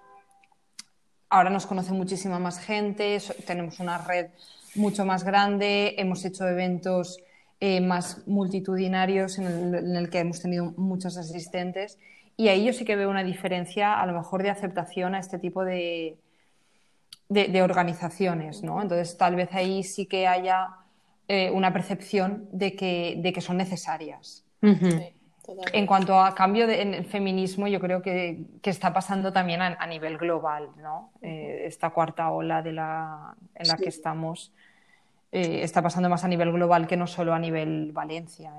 ahora 1.28 1.50
nos 1.50 1.66
conoce 1.66 1.90
muchísima 1.90 2.38
más 2.38 2.60
gente, 2.60 3.18
tenemos 3.44 3.80
una 3.80 3.98
red 3.98 4.28
mucho 4.76 5.04
más 5.04 5.24
grande, 5.24 5.96
hemos 5.98 6.24
hecho 6.24 6.46
eventos 6.46 7.18
eh, 7.60 7.80
más 7.80 8.26
multitudinarios 8.26 9.38
en 9.38 9.74
el, 9.96 10.10
que 10.10 10.18
hemos 10.18 10.40
tenido 10.40 10.72
muchos 10.76 11.16
asistentes. 11.16 11.98
Y 12.36 12.48
ahí 12.48 12.64
yo 12.64 12.72
sí 12.72 12.84
que 12.84 12.96
veo 12.96 13.08
una 13.08 13.22
diferencia, 13.22 14.00
a 14.00 14.06
lo 14.06 14.12
mejor, 14.12 14.42
de 14.42 14.50
aceptación 14.50 15.14
a 15.14 15.20
este 15.20 15.38
tipo 15.38 15.64
de, 15.64 16.18
de, 17.28 17.62
organizaciones, 17.62 18.62
¿no? 18.62 18.82
Entonces, 18.82 19.16
tal 19.16 19.36
vez 19.36 19.52
ahí 19.52 19.84
sí 19.84 20.06
que 20.06 20.26
haya 20.26 20.68
eh, 21.28 21.50
una 21.50 21.72
percepción 21.72 22.48
de 22.52 22.74
que, 22.74 23.14
de 23.18 23.32
que 23.32 23.40
son 23.40 23.56
necesarias. 23.56 24.44
en 24.60 25.86
cuanto 25.86 26.20
a 26.20 26.34
cambio 26.34 26.66
de, 26.66 26.82
en 26.82 26.94
el 26.94 27.04
feminismo, 27.04 27.68
yo 27.68 27.78
creo 27.78 28.02
que, 28.02 28.44
está 28.64 28.92
pasando 28.92 29.32
también 29.32 29.62
a, 29.62 29.86
nivel 29.86 30.18
global, 30.18 30.70
¿no? 30.82 31.12
Eh, 31.22 31.62
esta 31.66 31.90
cuarta 31.90 32.30
ola 32.30 32.62
de 32.62 32.72
la, 32.72 33.36
en 33.54 33.68
la 33.68 33.76
que 33.76 33.88
estamos 33.88 34.52
eh, 35.34 35.64
está 35.64 35.82
pasando 35.82 36.08
más 36.08 36.22
a 36.22 36.28
nivel 36.28 36.52
global 36.52 36.86
que 36.86 36.96
no 36.96 37.08
solo 37.08 37.34
a 37.34 37.40
nivel 37.40 37.90
Valencia. 37.90 38.52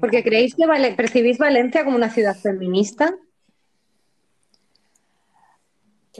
Porque 0.00 0.24
creéis 0.24 0.56
que 0.56 0.66
percibís 0.96 1.38
Valencia 1.38 1.84
como 1.84 1.94
una 1.94 2.10
ciudad 2.10 2.34
feminista. 2.34 3.14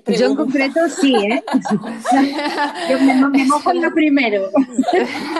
Yo 0.06 0.26
en 0.26 0.36
concreto 0.36 0.88
sí, 0.88 1.16
¿eh? 1.16 1.42
Yo 2.90 3.00
me, 3.00 3.44
mojo 3.44 3.72
en 3.72 3.82
lo 3.82 3.92
primero. 3.92 4.50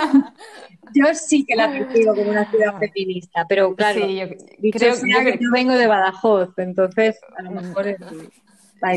yo 0.92 1.14
sí 1.14 1.44
que 1.44 1.54
la 1.54 1.70
percibo 1.70 2.16
como 2.16 2.30
una 2.32 2.50
ciudad 2.50 2.80
feminista, 2.80 3.46
pero 3.48 3.76
claro, 3.76 4.00
yo, 4.00 4.26
creo, 4.72 4.94
que 5.00 5.38
yo 5.40 5.50
vengo 5.52 5.74
de 5.74 5.86
Badajoz, 5.86 6.50
entonces 6.58 7.20
a 7.38 7.42
lo 7.42 7.52
mejor 7.52 7.86
es... 7.86 7.96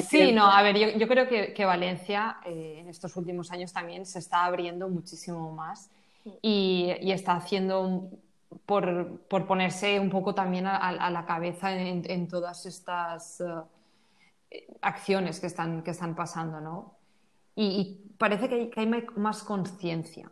Sí, 0.07 0.31
no, 0.31 0.51
a 0.51 0.63
ver, 0.63 0.97
yo, 0.97 1.07
creo 1.07 1.27
que, 1.27 1.65
Valencia 1.65 2.37
eh, 2.45 2.77
en 2.79 2.89
estos 2.89 3.15
últimos 3.15 3.51
años 3.51 3.71
también 3.71 4.05
se 4.05 4.19
está 4.19 4.45
abriendo 4.45 4.89
muchísimo 4.89 5.51
más 5.51 5.91
y, 6.41 6.91
está 7.01 7.35
haciendo 7.35 8.09
por, 8.65 9.19
ponerse 9.27 9.99
un 9.99 10.09
poco 10.09 10.33
también 10.33 10.65
a, 10.65 11.11
la 11.11 11.25
cabeza 11.25 11.71
en, 11.71 12.27
todas 12.27 12.65
estas 12.65 13.41
eh, 14.49 14.67
acciones 14.81 15.39
que 15.39 15.47
están, 15.47 15.83
que 15.83 15.91
están 15.91 16.15
pasando, 16.15 16.59
¿no? 16.59 16.95
Y, 17.55 18.01
parece 18.17 18.49
que 18.49 18.71
hay, 18.75 18.87
más 19.15 19.43
conciencia. 19.43 20.31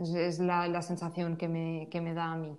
Es, 0.00 0.40
la, 0.40 0.82
sensación 0.82 1.36
que 1.36 1.46
me, 1.46 1.88
que 1.90 2.00
me 2.00 2.12
da 2.12 2.32
a 2.32 2.36
mí. 2.36 2.56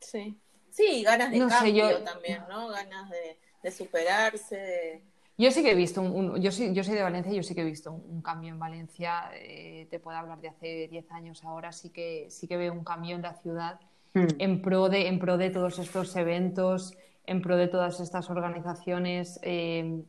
Sí, 0.00 0.36
sí, 0.70 1.04
ganas 1.04 1.30
de 1.30 1.46
cambio 1.46 2.02
también, 2.02 2.42
¿no? 2.48 2.68
Ganas 2.68 3.08
de 3.08 3.45
de 3.66 3.72
superarse. 3.72 5.02
Yo 5.36 5.50
sí 5.50 5.62
que 5.64 5.72
he 5.72 5.74
visto, 5.74 6.00
un, 6.00 6.40
yo, 6.40 6.52
soy, 6.52 6.72
yo 6.72 6.84
soy 6.84 6.94
de 6.94 7.02
Valencia 7.02 7.32
y 7.32 7.36
yo 7.36 7.42
sí 7.42 7.52
que 7.52 7.62
he 7.62 7.64
visto 7.64 7.92
un, 7.92 8.22
cambio 8.22 8.50
en 8.50 8.60
Valencia. 8.60 9.24
Eh, 9.34 9.88
te 9.90 9.98
puedo 9.98 10.16
hablar 10.16 10.40
de 10.40 10.48
hace 10.48 10.88
10 10.88 11.10
años 11.10 11.44
ahora, 11.44 11.72
sí 11.72 11.90
que, 11.90 12.28
sí 12.30 12.46
que 12.46 12.56
veo 12.56 12.72
un 12.72 12.84
cambio 12.84 13.16
en 13.16 13.22
la 13.22 13.34
ciudad 13.34 13.80
hmm. 14.14 14.26
en, 14.38 14.62
pro 14.62 14.88
de, 14.88 15.08
en 15.08 15.18
pro 15.18 15.36
de 15.36 15.50
todos 15.50 15.80
estos 15.80 16.14
eventos, 16.14 16.96
en 17.26 17.42
pro 17.42 17.56
de 17.56 17.66
todas 17.66 17.98
estas 17.98 18.30
organizaciones, 18.30 19.40
eh, 19.42 20.00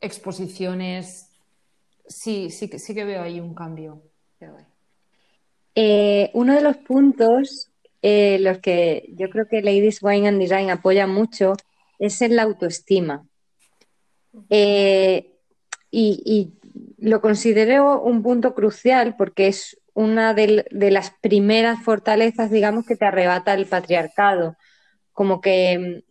exposiciones. 0.00 1.28
Sí, 2.06 2.50
sí, 2.50 2.66
sí 2.78 2.94
que 2.94 3.04
veo 3.04 3.22
ahí 3.22 3.40
un 3.40 3.54
cambio. 3.54 4.00
Eh, 5.74 6.30
uno 6.32 6.54
de 6.54 6.62
los 6.62 6.78
puntos 6.78 7.68
los 8.02 8.58
que 8.58 9.10
yo 9.16 9.30
creo 9.30 9.46
que 9.46 9.62
Ladies 9.62 10.02
Wine 10.02 10.26
and 10.26 10.40
Design 10.40 10.70
apoya 10.70 11.06
mucho 11.06 11.54
es 12.02 12.20
en 12.20 12.34
la 12.34 12.42
autoestima. 12.42 13.24
Eh, 14.50 15.30
y, 15.90 16.52
lo 16.98 17.20
considero 17.20 18.00
un 18.00 18.22
punto 18.22 18.54
crucial 18.54 19.16
porque 19.16 19.48
es 19.48 19.76
una 19.92 20.34
de, 20.34 20.64
las 20.70 21.10
primeras 21.20 21.82
fortalezas, 21.82 22.50
digamos, 22.50 22.86
que 22.86 22.96
te 22.96 23.04
arrebata 23.04 23.54
el 23.54 23.66
patriarcado. 23.66 24.56
Como 25.12 25.40
que 25.40 26.02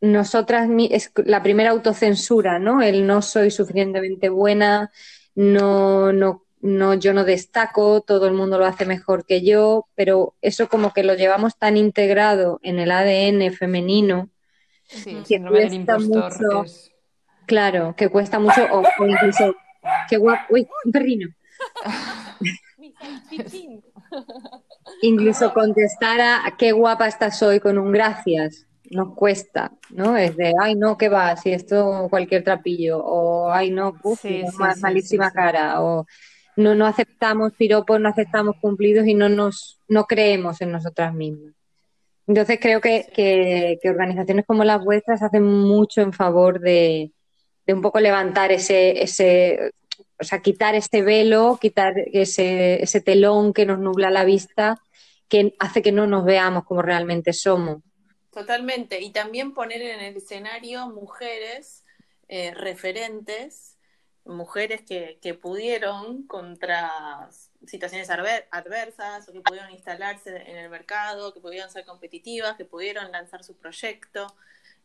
mm, 0.00 0.12
nosotras, 0.12 0.68
es 0.90 1.12
la 1.16 1.42
primera 1.42 1.70
autocensura, 1.70 2.58
¿no? 2.58 2.82
El 2.82 3.06
no 3.06 3.22
soy 3.22 3.50
suficientemente 3.50 4.28
buena, 4.28 4.90
no, 5.34 6.12
no, 6.12 6.44
no, 6.60 6.94
yo 6.94 7.14
no 7.14 7.24
destaco, 7.24 8.00
todo 8.00 8.26
el 8.26 8.34
mundo 8.34 8.58
lo 8.58 8.66
hace 8.66 8.84
mejor 8.86 9.24
que 9.24 9.42
yo, 9.42 9.86
pero 9.94 10.34
eso 10.42 10.68
como 10.68 10.92
que 10.92 11.04
lo 11.04 11.14
llevamos 11.14 11.56
tan 11.56 11.76
integrado 11.76 12.58
en 12.62 12.78
el 12.78 12.90
ADN 12.90 13.52
femenino 13.54 14.30
Sí, 14.92 15.22
que 15.26 15.40
cuesta 15.40 15.98
mucho. 15.98 16.64
Claro, 17.46 17.94
que 17.96 18.08
cuesta 18.08 18.38
mucho, 18.38 18.64
o, 18.70 18.84
incluso, 19.06 19.56
qué 20.08 20.16
guapo, 20.16 20.42
uy, 20.50 20.68
un 20.84 20.92
perrino. 20.92 21.28
incluso 25.02 25.52
contestar 25.52 26.20
a 26.20 26.54
qué 26.56 26.72
guapa 26.72 27.08
estás 27.08 27.42
hoy 27.42 27.60
con 27.60 27.78
un 27.78 27.92
gracias 27.92 28.66
nos 28.92 29.14
cuesta, 29.14 29.72
¿no? 29.90 30.16
Es 30.16 30.36
de, 30.36 30.52
ay, 30.60 30.74
no, 30.74 30.96
¿qué 30.96 31.08
va? 31.08 31.36
Si 31.36 31.50
esto 31.50 32.08
cualquier 32.10 32.44
trapillo, 32.44 33.02
o 33.02 33.50
ay, 33.50 33.70
no, 33.70 33.94
uf, 34.02 34.24
malísima 34.80 35.30
cara, 35.30 35.82
o 35.82 36.06
no, 36.56 36.74
no 36.74 36.86
aceptamos 36.86 37.52
piropos, 37.54 38.00
no 38.00 38.10
aceptamos 38.10 38.56
cumplidos 38.60 39.06
y 39.06 39.14
no 39.14 39.28
nos 39.28 39.80
no 39.88 40.04
creemos 40.04 40.60
en 40.60 40.72
nosotras 40.72 41.14
mismas. 41.14 41.54
Entonces 42.26 42.58
creo 42.60 42.80
que, 42.80 43.78
organizaciones 43.84 44.46
como 44.46 44.64
las 44.64 44.82
vuestras 44.82 45.22
hacen 45.22 45.42
mucho 45.42 46.00
en 46.00 46.12
favor 46.12 46.60
de, 46.60 47.12
un 47.66 47.82
poco 47.82 48.00
levantar 48.00 48.52
ese, 48.52 49.02
ese, 49.02 49.72
o 50.20 50.24
sea, 50.24 50.40
quitar 50.40 50.74
ese 50.74 51.02
velo, 51.02 51.58
quitar 51.60 51.94
ese, 52.12 52.82
ese 52.82 53.00
telón 53.00 53.52
que 53.52 53.66
nos 53.66 53.78
nubla 53.78 54.10
la 54.10 54.24
vista, 54.24 54.80
que 55.28 55.54
hace 55.58 55.82
que 55.82 55.92
no 55.92 56.06
nos 56.06 56.24
veamos 56.24 56.64
como 56.64 56.82
realmente 56.82 57.32
somos. 57.32 57.82
Totalmente. 58.30 59.00
Y 59.00 59.10
también 59.10 59.52
poner 59.52 59.82
en 59.82 60.00
el 60.00 60.16
escenario 60.16 60.88
mujeres 60.88 61.84
eh, 62.28 62.54
referentes, 62.54 63.76
mujeres 64.24 64.82
que, 64.82 65.18
que 65.20 65.34
pudieron 65.34 66.26
contra 66.26 67.28
situaciones 67.66 68.08
adversas 68.10 69.28
o 69.28 69.32
que 69.32 69.40
pudieron 69.40 69.70
instalarse 69.70 70.36
en 70.50 70.56
el 70.56 70.68
mercado, 70.68 71.32
que 71.32 71.40
pudieron 71.40 71.70
ser 71.70 71.84
competitivas, 71.84 72.56
que 72.56 72.64
pudieron 72.64 73.10
lanzar 73.12 73.44
su 73.44 73.56
proyecto 73.56 74.26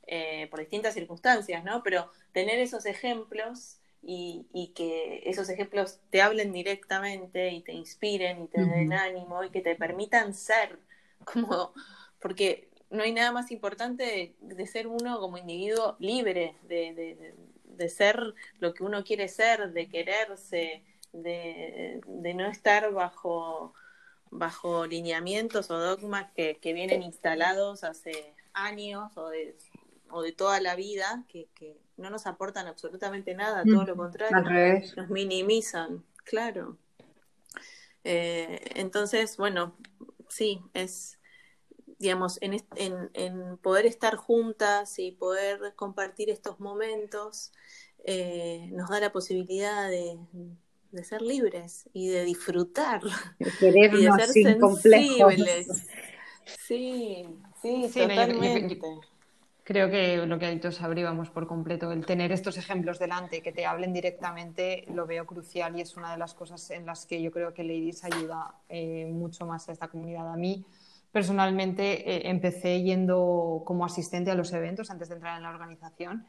eh, 0.06 0.48
por 0.50 0.60
distintas 0.60 0.94
circunstancias, 0.94 1.64
¿no? 1.64 1.84
Pero 1.84 2.12
tener 2.32 2.60
esos 2.60 2.86
ejemplos 2.86 3.80
y, 4.02 4.72
que 4.76 5.24
esos 5.26 5.50
ejemplos 5.50 6.00
te 6.12 6.22
hablen 6.22 6.54
directamente 6.54 7.50
y 7.50 7.62
te 7.62 7.74
inspiren 7.74 8.44
y 8.44 8.48
te 8.48 8.64
den 8.64 8.94
ánimo 8.94 9.44
y 9.44 9.50
que 9.50 9.62
te 9.62 9.76
permitan 9.76 10.34
ser 10.34 10.80
como, 11.26 11.74
porque 12.22 12.70
no 12.90 13.04
hay 13.04 13.12
nada 13.12 13.32
más 13.32 13.52
importante 13.52 14.36
de, 14.40 14.68
ser 14.68 14.88
uno 14.88 15.20
como 15.20 15.38
individuo 15.38 15.98
libre, 16.00 16.56
de, 16.64 17.34
de 17.64 17.90
ser 17.90 18.34
lo 18.60 18.74
que 18.74 18.84
uno 18.84 19.04
quiere 19.04 19.28
ser, 19.28 19.72
de 19.72 19.90
quererse, 19.90 20.84
de, 21.24 22.02
no 22.36 22.46
estar 22.46 22.92
bajo, 22.92 23.74
bajo 24.30 24.86
lineamientos 24.86 25.70
o 25.72 25.78
dogmas 25.78 26.32
que, 26.34 26.58
vienen 26.62 27.04
instalados 27.04 27.84
hace 27.84 28.34
años 28.54 29.16
o 29.18 29.30
de, 29.30 29.56
o 30.10 30.22
de 30.22 30.32
toda 30.32 30.60
la 30.62 30.76
vida, 30.76 31.24
que, 31.28 31.48
no 31.98 32.12
nos 32.12 32.28
aportan 32.28 32.68
absolutamente 32.68 33.34
nada, 33.34 33.64
todo 33.64 33.84
lo 33.84 33.96
contrario, 33.96 34.84
nos 34.96 35.10
minimizan, 35.10 36.04
claro. 36.24 36.78
Eh, 38.04 38.62
entonces, 38.76 39.36
bueno, 39.36 39.76
sí, 40.30 40.62
es, 40.74 41.20
digamos, 41.98 42.38
en, 42.42 42.64
en, 42.76 43.10
en, 43.14 43.58
poder 43.58 43.86
estar 43.86 44.16
juntas 44.16 45.00
y 45.00 45.12
poder 45.12 45.74
compartir 45.76 46.30
estos 46.30 46.60
momentos, 46.60 47.52
eh, 48.04 48.70
nos 48.72 48.90
da 48.90 49.00
la 49.00 49.12
posibilidad 49.12 49.90
de, 49.90 50.18
de 50.92 51.04
ser 51.04 51.22
libres 51.22 51.90
y 51.94 52.08
de 52.08 52.24
disfrutar 52.26 53.02
y 53.40 53.46
de 53.74 54.12
ser 54.12 54.28
sensibles. 54.28 55.68
Sí, 56.66 57.26
sí, 57.62 57.90
totalmente. 57.94 58.80
creo 59.64 59.90
que 59.90 60.26
lo 60.26 60.40
que 60.40 60.46
ha 60.46 60.50
dicho 60.50 60.72
Sabri, 60.72 61.04
vamos 61.04 61.30
por 61.30 61.46
completo, 61.46 61.92
el 61.92 62.06
tener 62.06 62.32
estos 62.32 62.58
ejemplos 62.58 63.00
delante 63.00 63.42
que 63.42 63.52
te 63.52 63.66
hablen 63.66 63.92
directamente 63.92 64.86
lo 64.94 65.06
veo 65.06 65.26
crucial 65.26 65.78
y 65.78 65.82
es 65.82 65.98
una 65.98 66.12
de 66.12 66.18
las 66.18 66.34
cosas 66.34 66.72
en 66.72 66.86
las 66.86 67.06
que 67.06 67.22
yo 67.22 67.32
creo 67.32 67.54
que 67.54 67.64
Ladies 67.64 68.04
ayuda 68.06 68.56
eh, 68.70 69.10
mucho 69.12 69.46
más 69.46 69.68
a 69.68 69.74
esta 69.74 69.90
comunidad. 69.90 70.32
A 70.32 70.38
mí, 70.38 70.66
personalmente, 71.12 72.10
eh, 72.10 72.30
empecé 72.30 72.82
yendo 72.82 73.64
como 73.66 73.86
asistente 73.86 74.32
a 74.32 74.36
los 74.36 74.54
eventos 74.54 74.90
antes 74.90 75.10
de 75.10 75.16
entrar 75.16 75.36
en 75.36 75.44
la 75.44 75.50
organización 75.50 76.26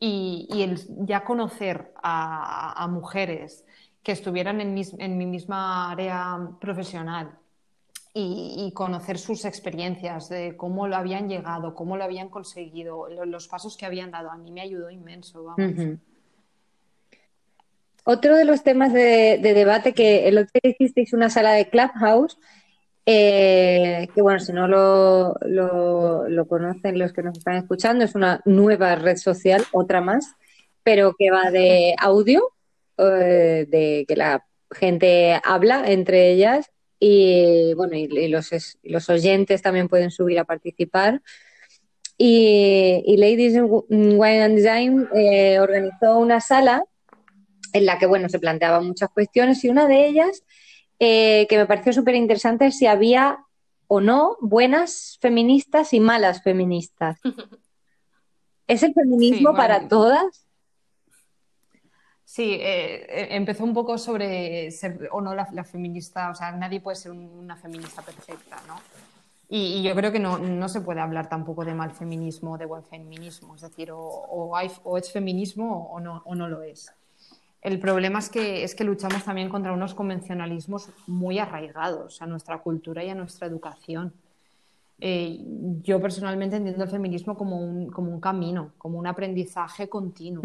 y, 0.00 0.48
el 0.62 0.80
ya 1.06 1.24
conocer 1.24 1.92
a 2.02 2.86
mujeres 2.90 3.64
que 4.02 4.12
estuvieran 4.12 4.60
en, 4.60 5.18
mi 5.18 5.26
misma 5.26 5.90
área 5.90 6.38
profesional 6.60 7.38
y, 8.14 8.72
conocer 8.74 9.18
sus 9.18 9.44
experiencias, 9.44 10.28
de 10.28 10.56
cómo 10.56 10.88
lo 10.88 10.96
habían 10.96 11.28
llegado, 11.28 11.74
cómo 11.74 11.96
lo 11.96 12.04
habían 12.04 12.28
conseguido, 12.28 13.08
los, 13.08 13.46
pasos 13.46 13.76
que 13.76 13.86
habían 13.86 14.10
dado. 14.10 14.30
A 14.30 14.36
mí 14.36 14.50
me 14.50 14.60
ayudó 14.60 14.90
inmenso. 14.90 15.54
Otro 18.04 18.36
de 18.36 18.44
los 18.44 18.64
temas 18.64 18.92
de, 18.92 19.38
debate 19.40 19.92
que 19.92 20.26
el 20.26 20.38
otro 20.38 20.58
día 20.62 20.72
hicisteis 20.72 21.12
una 21.12 21.30
sala 21.30 21.52
de 21.52 21.68
Clubhouse, 21.68 22.38
eh, 23.04 24.08
que 24.14 24.22
bueno, 24.22 24.40
si 24.40 24.52
no 24.52 24.66
lo, 24.66 25.34
lo, 25.42 26.48
conocen 26.48 26.98
los 26.98 27.12
que 27.12 27.22
nos 27.22 27.38
están 27.38 27.56
escuchando, 27.56 28.04
es 28.04 28.14
una 28.14 28.40
nueva 28.46 28.94
red 28.96 29.16
social, 29.16 29.64
otra 29.72 30.00
más, 30.00 30.34
pero 30.82 31.14
que 31.18 31.30
va 31.30 31.50
de 31.50 31.94
audio 31.98 32.50
eh, 32.98 33.66
de 33.68 34.04
que 34.06 34.16
la 34.16 34.44
gente 34.70 35.40
habla 35.44 35.90
entre 35.90 36.32
ellas 36.32 36.70
y 37.00 37.74
bueno, 37.74 37.94
y, 37.94 38.28
los, 38.28 38.50
los 38.82 39.08
oyentes 39.08 39.62
también 39.62 39.88
pueden 39.88 40.10
subir 40.10 40.38
a 40.38 40.44
participar. 40.44 41.22
Y, 42.16 43.16
Ladies 43.16 43.62
Wine 43.88 44.42
and 44.42 44.56
Design 44.56 45.08
eh, 45.14 45.60
organizó 45.60 46.18
una 46.18 46.40
sala 46.40 46.84
en 47.72 47.86
la 47.86 47.98
que, 47.98 48.06
bueno, 48.06 48.28
se 48.28 48.40
planteaban 48.40 48.86
muchas 48.86 49.10
cuestiones 49.10 49.62
y 49.62 49.68
una 49.68 49.86
de 49.86 50.06
ellas 50.08 50.42
eh, 50.98 51.46
que 51.48 51.56
me 51.56 51.66
pareció 51.66 51.92
súper 51.92 52.16
interesante 52.16 52.66
es 52.66 52.78
si 52.78 52.86
había 52.86 53.38
o 53.86 54.00
no 54.00 54.36
buenas 54.40 55.18
feministas 55.20 55.92
y 55.92 56.00
malas 56.00 56.42
feministas. 56.42 57.20
¿Es 58.66 58.82
el 58.82 58.92
feminismo 58.92 59.54
para 59.54 59.88
todas? 59.88 60.47
Sí, 62.28 62.42
eh, 62.60 63.06
eh, 63.08 63.28
empezó 63.30 63.64
un 63.64 63.72
poco 63.72 63.96
sobre 63.96 64.70
ser 64.70 65.08
o 65.12 65.22
no 65.22 65.34
la, 65.34 65.46
feminista, 65.64 66.28
o 66.28 66.34
sea, 66.34 66.52
nadie 66.52 66.78
puede 66.78 66.94
ser 66.96 67.12
una 67.12 67.56
feminista 67.56 68.02
perfecta, 68.02 68.58
¿no? 68.66 68.74
Y, 69.48 69.82
yo 69.82 69.94
creo 69.94 70.12
que 70.12 70.18
no, 70.20 70.68
se 70.68 70.82
puede 70.82 71.00
hablar 71.00 71.30
tampoco 71.30 71.64
de 71.64 71.72
mal 71.72 71.90
feminismo 71.92 72.52
o 72.52 72.58
de 72.58 72.66
buen 72.66 72.84
feminismo, 72.84 73.54
es 73.54 73.62
decir, 73.62 73.88
o, 73.94 74.54
hay, 74.54 74.70
o 74.84 74.98
es 74.98 75.10
feminismo 75.10 75.88
o 75.90 76.00
no, 76.00 76.22
o 76.26 76.34
no 76.34 76.48
lo 76.48 76.62
es. 76.62 76.92
El 77.62 77.80
problema 77.80 78.18
es 78.18 78.28
que, 78.28 78.62
es 78.62 78.74
que 78.74 78.84
luchamos 78.84 79.24
también 79.24 79.48
contra 79.48 79.72
unos 79.72 79.94
convencionalismos 79.94 80.90
muy 81.06 81.38
arraigados 81.38 82.20
a 82.20 82.26
nuestra 82.26 82.58
cultura 82.58 83.02
y 83.02 83.08
a 83.08 83.14
nuestra 83.14 83.46
educación. 83.46 84.12
Eh, 85.00 85.40
yo 85.80 85.98
personalmente 85.98 86.56
entiendo 86.56 86.84
el 86.84 86.90
feminismo 86.90 87.38
como 87.38 87.58
un, 87.58 87.90
como 87.90 88.12
un 88.12 88.20
camino, 88.20 88.72
como 88.76 88.98
un 88.98 89.06
aprendizaje 89.06 89.88
continuo. 89.88 90.42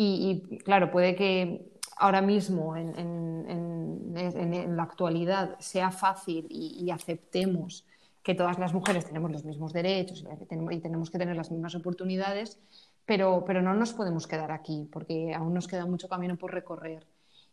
Y, 0.00 0.58
claro, 0.58 0.92
puede 0.92 1.16
que 1.16 1.72
ahora 1.96 2.22
mismo, 2.22 2.76
en, 2.76 2.96
en, 2.96 4.76
la 4.76 4.84
actualidad, 4.84 5.56
sea 5.58 5.90
fácil 5.90 6.46
y, 6.48 6.88
aceptemos 6.90 7.84
que 8.22 8.34
todas 8.34 8.58
las 8.58 8.72
mujeres 8.72 9.06
tenemos 9.06 9.32
los 9.32 9.44
mismos 9.44 9.72
derechos 9.72 10.24
y 10.70 10.80
tenemos 10.80 11.10
que 11.10 11.18
tener 11.18 11.34
las 11.34 11.50
mismas 11.50 11.74
oportunidades, 11.74 12.60
pero, 13.06 13.44
pero 13.44 13.60
no 13.60 13.74
nos 13.74 13.92
podemos 13.92 14.28
quedar 14.28 14.52
aquí 14.52 14.88
porque 14.92 15.34
aún 15.34 15.52
nos 15.52 15.66
queda 15.66 15.84
mucho 15.84 16.08
camino 16.08 16.36
por 16.36 16.52
recorrer 16.52 17.04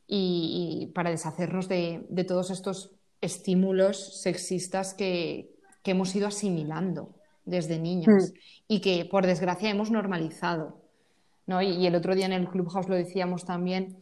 y, 0.06 0.92
para 0.94 1.10
deshacernos 1.10 1.68
de, 1.68 2.06
de, 2.10 2.24
todos 2.26 2.52
estos 2.52 2.92
estímulos 3.22 4.22
sexistas 4.22 4.94
que, 4.94 5.56
que 5.82 5.92
hemos 5.92 6.16
ido 6.16 6.28
asimilando 6.28 7.16
desde 7.44 7.80
niños 7.80 8.32
mm. 8.32 8.38
y 8.68 8.82
que 8.82 9.06
por 9.06 9.26
desgracia 9.26 9.70
hemos 9.70 9.90
normalizado. 9.90 10.85
¿No? 11.46 11.62
Y, 11.62 11.86
el 11.86 11.96
otro 11.96 12.16
día 12.16 12.26
en 12.26 12.34
el 12.34 12.48
Clubhouse 12.48 12.90
lo 12.90 12.96
decíamos 12.96 13.46
también, 13.46 13.98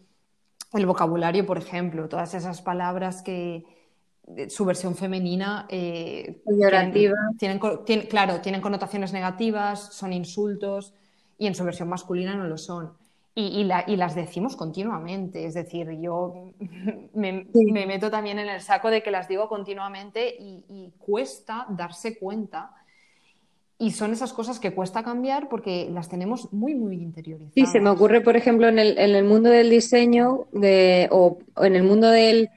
el 0.74 0.86
vocabulario, 0.86 1.46
por 1.46 1.58
ejemplo, 1.58 2.10
todas 2.10 2.34
esas 2.34 2.62
palabras 2.62 3.22
que 3.22 3.66
su 4.50 4.66
versión 4.66 4.96
femenina 4.96 5.68
eh, 5.70 6.42
tienen, 7.38 7.60
claro, 8.10 8.42
tienen 8.42 8.62
connotaciones 8.62 9.14
negativas, 9.14 9.94
son 9.94 10.14
insultos, 10.14 10.94
y 11.38 11.48
en 11.48 11.56
su 11.56 11.64
versión 11.64 11.90
masculina 11.90 12.36
no 12.36 12.46
lo 12.46 12.58
son. 12.58 12.94
Y, 13.36 13.64
las 13.64 14.14
decimos 14.14 14.56
continuamente, 14.56 15.46
es 15.46 15.56
decir, 15.56 15.90
yo 16.00 16.52
me, 17.16 17.48
meto 17.88 18.12
también 18.12 18.38
en 18.38 18.48
el 18.48 18.62
saco 18.62 18.92
de 18.92 19.02
que 19.02 19.10
las 19.10 19.28
digo 19.28 19.50
continuamente 19.50 20.36
y, 20.40 20.94
cuesta 21.00 21.66
darse 21.70 22.20
cuenta. 22.20 22.72
Y 23.84 23.92
son 23.92 24.14
esas 24.14 24.32
cosas 24.32 24.60
que 24.60 24.74
cuesta 24.74 25.04
cambiar 25.04 25.50
porque 25.50 25.90
las 25.92 26.08
tenemos 26.08 26.54
muy, 26.54 26.74
muy 26.74 26.96
interiorizadas. 26.96 27.54
Sí, 27.54 27.66
se 27.66 27.82
me 27.82 27.90
ocurre, 27.90 28.22
por 28.22 28.38
ejemplo, 28.38 28.70
en 28.70 28.80
el, 28.80 29.24
mundo 29.26 29.50
del 29.50 29.70
diseño 29.70 30.46
de, 30.54 31.10
o, 31.12 31.40
en 31.58 31.76
el 31.76 31.84
mundo 31.84 32.08
del 32.08 32.50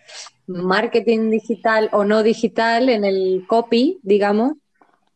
marketing 0.46 1.30
digital 1.30 1.88
o 1.90 2.04
no 2.04 2.22
digital, 2.22 2.88
en 2.88 3.04
el 3.04 3.44
copy, 3.48 3.98
digamos, 4.04 4.52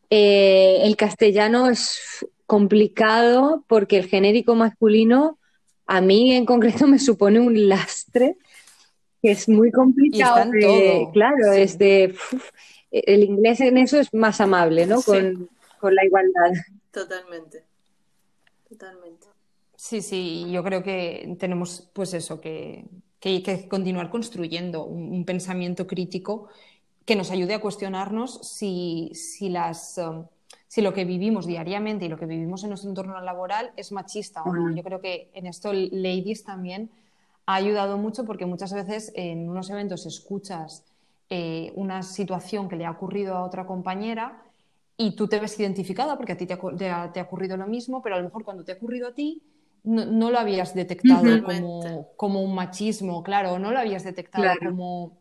eh, 0.09 0.79
el 0.83 0.97
castellano 0.97 1.69
es 1.69 2.27
complicado 2.45 3.63
porque 3.67 3.97
el 3.97 4.07
genérico 4.07 4.53
masculino 4.53 5.37
a 5.87 6.01
mí 6.01 6.33
en 6.33 6.45
concreto 6.45 6.87
me 6.87 6.99
supone 6.99 7.39
un 7.39 7.69
lastre 7.69 8.35
que 9.21 9.31
es 9.31 9.47
muy 9.47 9.71
complicado. 9.71 10.51
claro, 11.13 11.53
es 11.53 11.77
de, 11.77 12.13
el 12.91 13.23
inglés 13.23 13.61
en 13.61 13.77
eso 13.77 13.97
es 13.97 14.13
más 14.13 14.41
amable, 14.41 14.85
¿no? 14.85 15.01
Con, 15.01 15.49
la 15.89 16.05
igualdad. 16.05 16.51
Totalmente, 16.91 17.63
totalmente. 18.69 19.27
Sí, 19.75 20.01
sí, 20.01 20.51
yo 20.51 20.63
creo 20.63 20.83
que 20.83 21.35
tenemos 21.39 21.89
pues 21.93 22.13
eso, 22.13 22.39
que, 22.39 22.85
que, 23.19 23.41
que 23.41 23.67
continuar 23.67 24.11
construyendo 24.11 24.85
un, 24.85 25.25
pensamiento 25.25 25.87
crítico 25.87 26.49
que 27.05 27.15
nos 27.15 27.31
ayude 27.31 27.55
a 27.55 27.61
cuestionarnos 27.61 28.39
si, 28.47 29.11
si 29.13 29.49
las... 29.49 29.97
Um, 29.97 30.25
si 30.67 30.81
lo 30.81 30.93
que 30.93 31.03
vivimos 31.03 31.45
diariamente 31.47 32.05
y 32.05 32.07
lo 32.07 32.17
que 32.17 32.25
vivimos 32.25 32.63
en 32.63 32.69
nuestro 32.69 32.89
entorno 32.89 33.19
laboral 33.19 33.71
es 33.75 33.91
machista 33.91 34.41
o 34.43 34.53
no. 34.53 34.73
Yo 34.73 34.83
creo 34.83 35.01
que 35.01 35.29
en 35.33 35.45
esto 35.45 35.73
Ladies 35.73 36.45
también 36.45 36.89
ha 37.45 37.55
ayudado 37.55 37.97
mucho 37.97 38.23
porque 38.23 38.45
muchas 38.45 38.71
veces 38.71 39.11
en 39.15 39.49
unos 39.49 39.69
eventos 39.69 40.05
escuchas 40.05 40.85
eh, 41.29 41.73
una 41.75 42.03
situación 42.03 42.69
que 42.69 42.77
le 42.77 42.85
ha 42.85 42.91
ocurrido 42.91 43.35
a 43.35 43.43
otra 43.43 43.65
compañera 43.65 44.41
y 44.97 45.15
tú 45.15 45.27
te 45.27 45.39
ves 45.39 45.59
identificada 45.59 46.15
porque 46.17 46.33
a 46.33 46.37
ti 46.37 46.45
te 46.45 46.53
ha, 46.53 47.23
ocurrido 47.23 47.57
lo 47.57 47.67
mismo, 47.67 48.01
pero 48.01 48.15
a 48.15 48.17
lo 48.19 48.25
mejor 48.25 48.43
cuando 48.43 48.63
te 48.63 48.71
ha 48.71 48.75
ocurrido 48.75 49.07
a 49.07 49.13
ti 49.13 49.41
no, 49.83 50.29
lo 50.29 50.37
habías 50.37 50.75
detectado 50.75 51.25
como, 52.15 52.41
un 52.41 52.53
machismo, 52.53 53.23
claro, 53.23 53.57
no 53.57 53.71
lo 53.71 53.79
habías 53.79 54.03
detectado 54.03 54.47
como, 54.63 55.17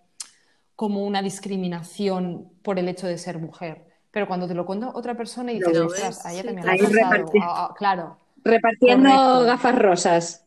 como 0.76 1.06
una 1.06 1.22
discriminación 1.22 2.50
por 2.62 2.78
el 2.78 2.88
hecho 2.88 3.06
de 3.06 3.16
ser 3.16 3.38
mujer. 3.38 3.87
Pero 4.11 4.26
cuando 4.26 4.48
te 4.48 4.54
lo 4.54 4.66
cuento 4.66 4.90
otra 4.92 5.16
persona 5.16 5.52
y 5.52 5.59
dices, 5.59 5.78
ostras, 5.78 6.26
a 6.26 6.33
ella 6.33 6.44
también 6.44 6.68
ha 6.68 6.76
pasado. 6.76 7.33
Ah, 7.40 7.68
ah, 7.70 7.74
claro. 7.76 8.18
Repartiendo 8.44 9.44
gafas 9.44 9.78
rosas. 9.78 10.46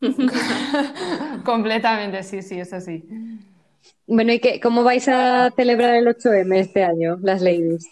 Completamente, 1.44 2.22
sí, 2.22 2.40
sí, 2.42 2.60
eso 2.60 2.80
sí. 2.80 3.04
Bueno, 4.06 4.32
¿y 4.32 4.40
qué, 4.40 4.60
cómo 4.60 4.84
vais 4.84 5.08
a 5.08 5.50
celebrar 5.50 5.94
el 5.94 6.06
8M 6.06 6.56
este 6.56 6.84
año, 6.84 7.18
las 7.22 7.42
ladies? 7.42 7.86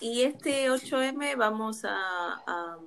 Y 0.00 0.22
este 0.22 0.70
8M 0.70 1.36
vamos 1.36 1.82
a, 1.84 2.78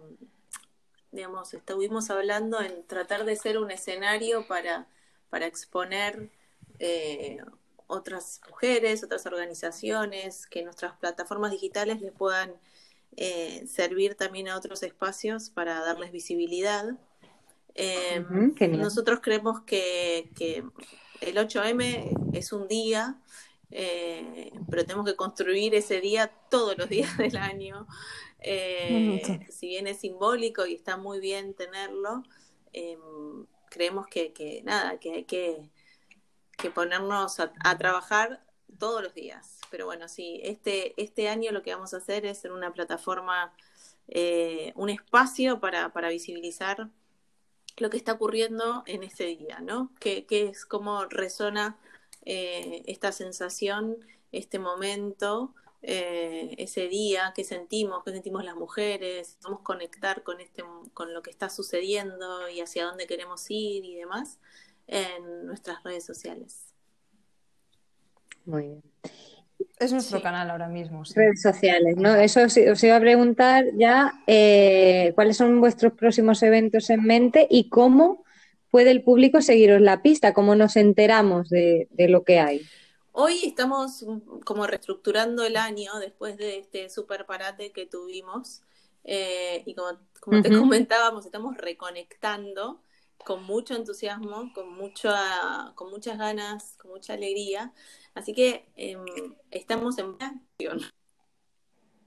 digamos, 1.11 1.53
estuvimos 1.53 2.09
hablando 2.09 2.59
en 2.59 2.85
tratar 2.87 3.23
de 3.25 3.35
ser 3.35 3.59
un 3.59 3.69
escenario 3.71 4.47
para, 4.47 4.87
para 5.29 5.45
exponer 5.45 6.31
eh, 6.79 7.37
otras 7.87 8.41
mujeres, 8.49 9.03
otras 9.03 9.25
organizaciones, 9.25 10.47
que 10.47 10.63
nuestras 10.63 10.97
plataformas 10.97 11.51
digitales 11.51 12.01
les 12.01 12.11
puedan 12.11 12.53
eh, 13.15 13.65
servir 13.67 14.15
también 14.15 14.49
a 14.49 14.57
otros 14.57 14.81
espacios 14.81 15.49
para 15.49 15.79
darles 15.81 16.11
visibilidad. 16.11 16.97
Eh, 17.75 18.25
nosotros 18.69 19.19
creemos 19.21 19.61
que, 19.61 20.31
el 21.21 21.37
8M 21.37 22.33
es 22.33 22.51
un 22.51 22.67
día, 22.67 23.15
eh, 23.75 24.51
pero 24.69 24.85
tenemos 24.85 25.05
que 25.05 25.15
construir 25.15 25.75
ese 25.75 25.99
día 25.99 26.31
todos 26.49 26.77
los 26.77 26.87
días 26.89 27.17
del 27.17 27.37
año. 27.37 27.87
si 28.41 29.67
bien 29.67 29.87
es 29.87 29.99
simbólico 29.99 30.65
y 30.65 30.75
está 30.75 30.97
muy 30.97 31.19
bien 31.19 31.53
tenerlo, 31.53 32.23
creemos 33.69 34.07
que, 34.07 34.33
que 34.33 34.61
nada, 34.63 34.99
que 34.99 35.11
hay 35.11 35.23
que 35.23 35.69
que 36.57 36.71
ponernos 36.71 37.39
a, 37.39 37.77
trabajar 37.77 38.41
todos 38.79 39.03
los 39.03 39.13
días. 39.13 39.59
Pero 39.69 39.85
bueno, 39.85 40.07
sí, 40.07 40.39
este, 40.43 40.93
este 41.01 41.29
año 41.29 41.51
lo 41.51 41.61
que 41.61 41.73
vamos 41.73 41.93
a 41.93 41.97
hacer 41.97 42.25
es 42.25 42.45
en 42.45 42.51
una 42.51 42.73
plataforma, 42.73 43.53
eh, 44.07 44.71
un 44.75 44.89
espacio 44.89 45.59
para, 45.59 45.91
para, 45.93 46.09
visibilizar 46.09 46.89
lo 47.77 47.89
que 47.89 47.97
está 47.97 48.13
ocurriendo 48.13 48.83
en 48.85 49.03
este 49.03 49.25
día, 49.25 49.59
¿no? 49.59 49.91
¿Qué, 49.99 50.25
es 50.29 50.65
cómo 50.65 51.05
resona 51.05 51.77
eh, 52.25 52.83
esta 52.87 53.11
sensación, 53.11 53.97
este 54.31 54.59
momento, 54.59 55.53
eh, 55.81 56.55
ese 56.57 56.87
día, 56.87 57.33
qué 57.35 57.43
sentimos, 57.43 58.03
qué 58.03 58.11
sentimos 58.11 58.45
las 58.45 58.55
mujeres, 58.55 59.37
vamos 59.43 59.59
a 59.61 59.63
conectar 59.63 60.23
con, 60.23 60.39
este, 60.39 60.63
con 60.93 61.13
lo 61.13 61.21
que 61.21 61.29
está 61.29 61.49
sucediendo 61.49 62.49
y 62.49 62.61
hacia 62.61 62.85
dónde 62.85 63.05
queremos 63.05 63.45
ir 63.49 63.83
y 63.83 63.95
demás 63.95 64.39
en 64.87 65.45
nuestras 65.45 65.83
redes 65.83 66.05
sociales. 66.05 66.73
Muy 68.45 68.63
bien. 68.63 68.83
Es 69.79 69.91
nuestro 69.91 70.21
canal 70.21 70.49
ahora 70.49 70.67
mismo. 70.67 71.03
Redes 71.15 71.41
sociales, 71.41 71.97
¿no? 71.97 72.15
Eso 72.15 72.41
os, 72.43 72.57
iba 72.57 72.95
a 72.95 72.99
preguntar 72.99 73.65
ya 73.75 74.13
eh, 74.27 75.11
cuáles 75.15 75.37
son 75.37 75.59
vuestros 75.59 75.93
próximos 75.93 76.41
eventos 76.43 76.89
en 76.89 77.03
mente 77.03 77.47
y 77.49 77.69
cómo 77.69 78.22
puede 78.73 78.89
el 78.89 79.03
público 79.03 79.39
seguiros 79.39 79.81
la 79.81 80.01
pista, 80.01 80.33
cómo 80.33 80.55
nos 80.55 80.77
enteramos 80.77 81.47
de, 81.47 81.87
lo 82.09 82.23
que 82.23 82.39
hay. 82.39 82.65
Hoy 83.11 83.39
estamos 83.43 84.03
como 84.45 84.65
reestructurando 84.65 85.43
el 85.43 85.57
año 85.57 85.91
después 85.99 86.37
de 86.37 86.57
este 86.57 86.89
super 86.89 87.27
parate 87.27 87.71
que 87.71 87.85
tuvimos 87.85 88.63
eh, 89.03 89.61
y 89.67 89.75
como, 89.75 89.99
como 90.19 90.41
te 90.41 90.49
comentábamos, 90.49 91.23
estamos 91.23 91.55
reconectando 91.55 92.81
con 93.23 93.43
mucho 93.43 93.75
entusiasmo, 93.75 94.51
con, 94.55 94.73
mucho, 94.73 95.13
con 95.75 95.91
muchas 95.91 96.17
ganas, 96.17 96.75
con 96.81 96.89
mucha 96.89 97.13
alegría. 97.13 97.71
Así 98.15 98.33
que 98.33 98.65
em, 98.75 99.05
estamos 99.51 99.99
en 99.99 100.15
acción. 100.19 100.81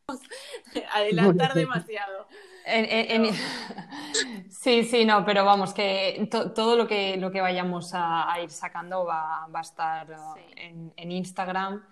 Adelantar 0.94 1.54
demasiado. 1.54 2.26
Sí, 4.50 4.82
sí, 4.82 5.04
no, 5.04 5.24
pero 5.24 5.44
vamos, 5.44 5.72
que 5.72 6.28
todo 6.30 6.76
lo 6.76 6.88
que, 6.88 7.16
lo 7.16 7.30
que 7.30 7.40
vayamos 7.40 7.92
a, 7.94 8.26
ir 8.42 8.50
sacando 8.50 9.04
va, 9.04 9.44
a 9.44 9.60
estar 9.60 10.08
en, 10.56 11.12
Instagram. 11.12 11.84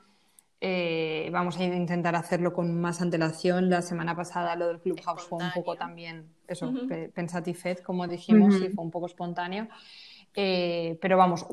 Eh, 0.60 1.28
vamos 1.30 1.56
a 1.58 1.62
intentar 1.62 2.16
hacerlo 2.16 2.52
con 2.52 2.80
más 2.80 3.00
antelación. 3.00 3.70
La 3.70 3.82
semana 3.82 4.16
pasada 4.16 4.56
lo 4.56 4.66
del 4.66 4.80
Clubhouse 4.80 5.22
fue 5.28 5.44
un 5.44 5.52
poco 5.52 5.76
también, 5.76 6.28
eso, 6.48 6.70
uh 6.70 7.82
como 7.84 8.08
dijimos, 8.08 8.56
y 8.56 8.68
fue 8.70 8.84
un 8.84 8.90
poco 8.90 9.06
espontáneo. 9.06 9.68
Eh, 10.34 10.98
pero 11.00 11.16
vamos, 11.16 11.46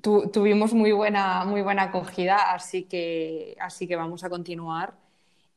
tuvimos 0.00 0.74
muy 0.74 0.92
buena, 0.92 1.44
muy 1.44 1.62
buena 1.62 1.84
acogida, 1.84 2.52
así 2.52 2.84
que, 2.84 3.56
así 3.58 3.88
que 3.88 3.96
vamos 3.96 4.22
a 4.22 4.30
continuar 4.30 5.07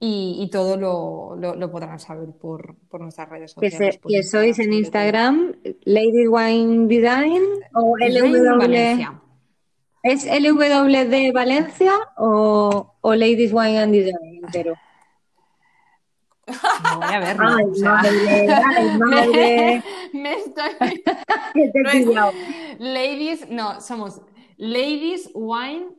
y, 0.03 0.49
todo 0.51 0.77
lo, 0.77 1.35
lo, 1.35 1.71
podrán 1.71 1.99
saber 1.99 2.29
por, 2.31 2.75
por 2.89 3.01
nuestras 3.01 3.29
redes 3.29 3.51
sociales. 3.51 3.99
Que, 4.07 4.23
sois 4.23 4.57
en 4.57 4.73
Instagram, 4.73 5.53
Lady 5.83 6.25
Wine 6.27 6.87
Design 6.87 7.43
o 7.75 7.95
LW. 7.99 9.21
¿Es 10.01 10.25
LW 10.25 11.07
de 11.07 11.31
Valencia 11.31 11.93
o, 12.17 12.95
o 12.99 13.15
Ladies 13.15 13.53
Wine 13.53 13.77
and 13.77 13.93
Design 13.93 14.41
entero? 14.43 14.73
No 16.47 16.97
voy 16.97 17.13
a 17.13 17.19
verlo. 17.19 17.47
Ay, 17.47 17.65
o 17.65 17.75
sea, 17.75 17.91
madre, 17.91 18.97
madre. 18.97 19.83
Me, 20.13 20.33
estoy. 20.33 21.03
Ladies, 22.79 23.47
no, 23.51 23.79
somos 23.79 24.19
Ladies 24.57 25.29
Wine 25.35 25.89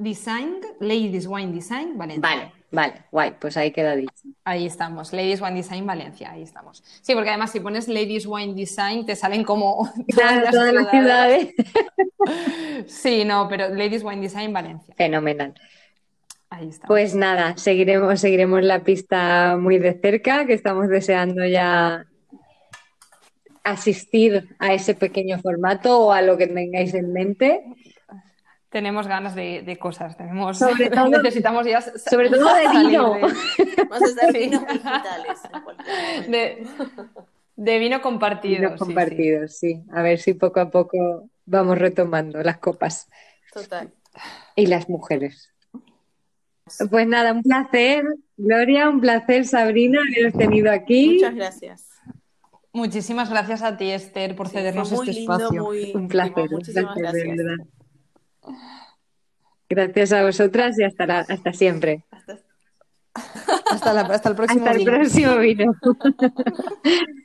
Design, 0.00 0.60
Ladies 0.80 1.26
Wine 1.26 1.52
Design, 1.52 1.96
Valencia. 1.96 2.28
Vale. 2.28 2.60
Vale, 2.72 3.02
guay, 3.10 3.34
pues 3.40 3.56
ahí 3.56 3.72
queda 3.72 3.96
dicho. 3.96 4.12
Ahí 4.44 4.64
estamos, 4.64 5.12
Ladies 5.12 5.40
Wine 5.40 5.56
Design 5.56 5.86
Valencia, 5.86 6.30
ahí 6.30 6.42
estamos. 6.42 6.84
Sí, 7.02 7.14
porque 7.14 7.30
además 7.30 7.50
si 7.50 7.58
pones 7.58 7.88
Ladies 7.88 8.26
Wine 8.26 8.54
Design 8.54 9.04
te 9.04 9.16
salen 9.16 9.42
como 9.42 9.92
todas, 10.14 10.54
las, 10.54 10.90
ciudades. 10.90 11.54
sí, 12.86 13.24
no, 13.24 13.48
pero 13.48 13.70
Ladies 13.70 14.04
Wine 14.04 14.22
Design 14.22 14.52
Valencia. 14.52 14.94
Fenomenal. 14.96 15.54
Ahí 16.48 16.68
está. 16.68 16.86
Pues 16.86 17.14
nada, 17.16 17.56
seguiremos, 17.56 18.20
seguiremos 18.20 18.62
la 18.62 18.84
pista 18.84 19.56
muy 19.58 19.78
de 19.78 19.94
cerca, 19.94 20.46
que 20.46 20.54
estamos 20.54 20.88
deseando 20.88 21.44
ya 21.44 22.06
asistir 23.64 24.56
a 24.60 24.74
ese 24.74 24.94
pequeño 24.94 25.40
formato 25.40 26.06
o 26.06 26.12
a 26.12 26.22
lo 26.22 26.38
que 26.38 26.46
tengáis 26.46 26.94
en 26.94 27.12
mente 27.12 27.64
tenemos 28.70 29.08
ganas 29.08 29.34
de, 29.34 29.76
cosas, 29.78 30.16
tenemos, 30.16 30.58
sobre 30.58 30.88
todo, 30.90 31.08
necesitamos 31.08 31.66
ya 31.66 31.80
sobre 31.82 32.30
todo 32.30 32.54
de 32.54 32.68
vino. 32.68 33.14
De, 36.28 36.66
de, 37.56 37.78
vino 37.78 38.00
compartido. 38.00 38.70
Vino 38.70 38.76
compartido, 38.76 39.48
sí, 39.48 39.82
A 39.92 40.02
ver 40.02 40.18
si 40.18 40.34
poco 40.34 40.60
a 40.60 40.70
poco 40.70 41.28
vamos 41.44 41.78
retomando 41.78 42.42
las 42.42 42.58
copas. 42.58 43.08
Total. 43.52 43.92
Y 44.54 44.66
las 44.66 44.88
mujeres. 44.88 45.52
Pues 46.90 47.06
nada, 47.06 47.32
un 47.32 47.42
placer, 47.42 48.04
Gloria, 48.36 48.88
un 48.88 49.00
placer, 49.00 49.44
Sabrina, 49.44 50.00
haberos 50.00 50.34
tenido 50.34 50.70
aquí. 50.70 51.14
Muchas 51.14 51.34
gracias. 51.34 51.86
Muchísimas 52.72 53.28
gracias 53.28 53.62
a 53.62 53.76
ti, 53.76 53.90
Esther, 53.90 54.36
por 54.36 54.48
cedernos 54.48 54.92
este 54.92 55.10
espacio. 55.10 55.68
un 55.94 56.08
placer, 56.08 56.48
un 56.52 56.60
placer, 56.60 57.12
de 57.12 57.36
verdad. 57.36 57.66
Gracias 59.68 60.12
a 60.12 60.24
vosotras 60.24 60.78
y 60.78 60.84
hasta, 60.84 61.20
hasta 61.20 61.52
siempre. 61.52 62.04
Hasta, 62.10 62.38
hasta, 64.10 64.28
el 64.30 64.36
próximo 64.36 64.66
hasta 64.66 64.78
el 64.78 64.84
próximo 64.84 65.36
vino. 65.36 65.72